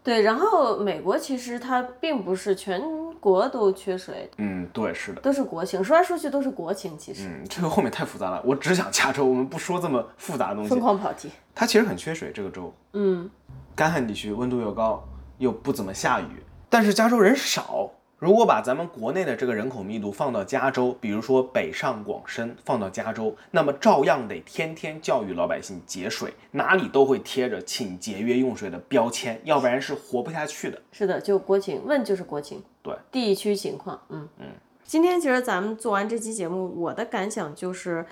[0.06, 2.80] 对，然后美国其实它并不是全
[3.20, 5.20] 国都缺水，嗯，对，是的。
[5.20, 5.84] 都是国情。
[5.84, 10.80] 说来说去都是国情，其实嗯，这个后面太复杂了，我只想加州，我们不说这么复杂的东西疯。
[10.80, 11.32] 狂跑题。
[11.56, 12.72] 它其实很缺水，这个州。
[12.94, 13.28] 嗯，
[13.76, 15.04] 干旱地区，温度又高，
[15.40, 17.90] 又不怎么下雨，但是加州人少。
[18.26, 30.82] 如果把咱们国内的这个人口密度放到加州，比如说北上广深放到加州，那么照样得天天教育老百姓节水，哪里都会贴着请节约用水的标签，要不然是活不下去的。
[30.92, 32.64] 是的，就国情，问就是国情。
[32.82, 34.48] 对，地区情况，嗯嗯。
[34.84, 38.04] 今天其实咱们做完这期节目，我的感想就是，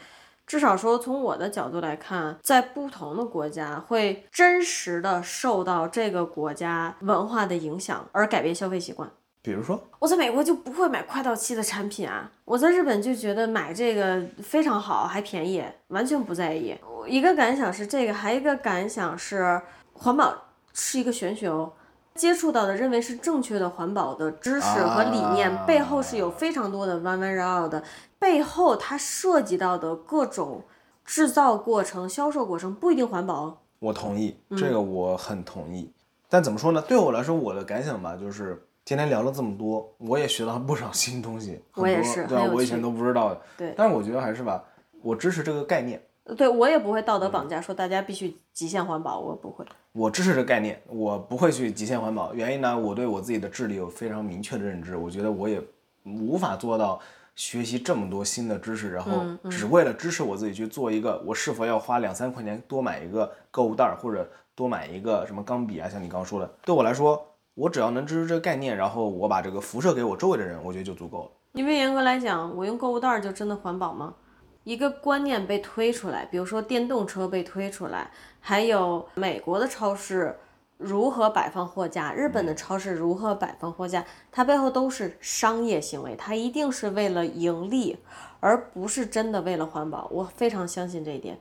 [0.45, 9.09] 至少说从我的角度来看，在不同的国家会真实的受到这个国家文化的影响而改变消费习惯。
[9.43, 16.73] 比如说，我在美国就不会买快到期的产品啊，我在日本就觉得买这个非常好，还便宜，完全不在意。
[16.89, 19.61] 我一个感想是这个，还有一个感想是
[19.91, 20.33] 环保
[20.73, 21.73] 是一个玄学哦。
[22.15, 27.83] 接触到的认为是正确的环保的知识和理念，啊背后是有非常多的弯弯绕绕的，
[28.17, 30.63] 背后它涉及到的各种
[31.03, 33.57] 制造过程、销售过程不一定环保哦。
[33.79, 35.91] 我同意，这个我很同意。
[36.29, 36.81] 但怎么说呢？
[36.87, 41.61] 对我来说，我的感想吧，就是今天聊了这么多，我也学到了不少新东西。
[41.71, 42.35] 很我也是对吧？
[42.35, 43.41] 是很有我以前都不知道的。
[43.57, 44.63] 对但是我觉得还是吧，
[45.01, 46.01] 我支持这个概念。
[46.37, 49.65] 对我也不会道德绑架，说大家必须极限环保，我不会。
[49.93, 52.33] 我支持这个概念，我不会去极限环保。
[52.33, 55.61] 原因呢，我对我自己的智力有非常明确的认知，我觉得我也
[56.05, 56.99] 无法做到
[57.35, 67.21] 学习这么多新的知识，然后只为了支持我自己去做一个，我是否要花两三块钱多买一个购物袋儿，或者多买一个什么钢笔啊，像你刚刚说的，对我来说，
[67.55, 71.31] 我只要能支持这个概念，然后我把这个辐射给我周围的人，我觉得就足够了。
[71.51, 74.15] 因为严格来讲，我用购物袋儿就真的环保吗？
[74.63, 78.09] 一个观念被推出来，比如说电动车被推出来，
[78.39, 80.35] 还有美国的超市
[80.77, 87.97] 如何摆放货架，日本的超市如何摆放货架，它背后都是商业行为，它一定是为了盈利，
[88.39, 90.07] 而不是真的为了环保。
[90.09, 91.37] 我非常相信这一点。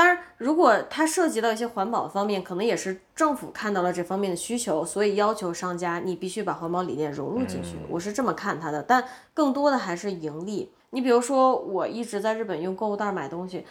[0.00, 7.76] 当然，如果它涉及到一些环保方面，可能也是政府看到了这方面的需求，所以要求商家你必须把环保理念融入进去。
[7.86, 9.04] 我是这么看它的，但
[9.34, 10.72] 更多的还是盈利。
[10.88, 13.66] 你比如说，我一直在日本用购物袋买东西，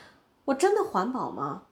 [0.45, 1.63] 我真的环保吗？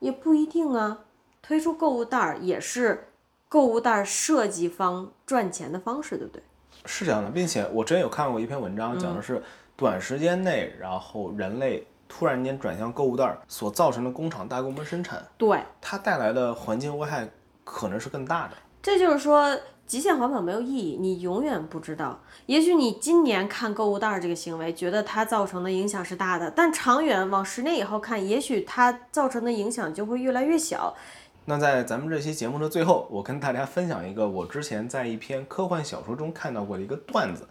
[0.00, 0.98] 也不一定啊。
[1.40, 3.08] 推出购物袋儿也是
[3.48, 6.42] 购物袋设计方赚钱的方式，对不对？
[6.84, 9.42] 是这样的，并且我之前有看过一篇文章，讲的是
[9.74, 17.26] 短时间内，然后人类突然间转向购物袋儿所造成的工厂大规模生产，对，它带来的环境危害
[17.64, 18.52] 可能是更大的。
[18.82, 22.20] 这就是说，极限环保没有意义，你永远不知道。
[22.44, 30.94] 也许你今年看购物袋儿这个行为，觉得它造成的影响是大的，但长远往十年以后看，也许它造成的影响就会越来越小。
[31.46, 37.48] 那在咱们这期节目的最后，我跟大家分享一个我之前在一篇科幻小说中看到过的一个段子：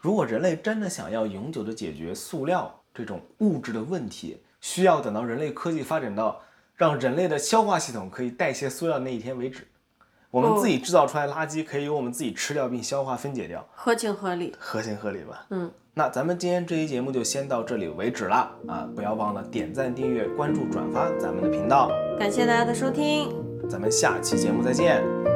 [0.00, 6.40] 如果人类真的想要永久的解决塑料这种物质的问题，需要等到人类科技发展到
[6.76, 9.66] 让人类的消化系统可以代谢塑料那一天为止。
[10.30, 14.54] 我们自己制造出来的垃圾可以由我们自己吃掉并消化分解掉，合情合理。
[14.58, 15.44] 合情合理吧？
[15.50, 18.88] 嗯，那咱们今天这期节目就先到这里为止了啊！
[18.96, 23.30] 不要忘了点赞、订阅、关注、转发咱们的频道，感谢大家的收听。
[23.68, 25.31] 咱们下期节目再见。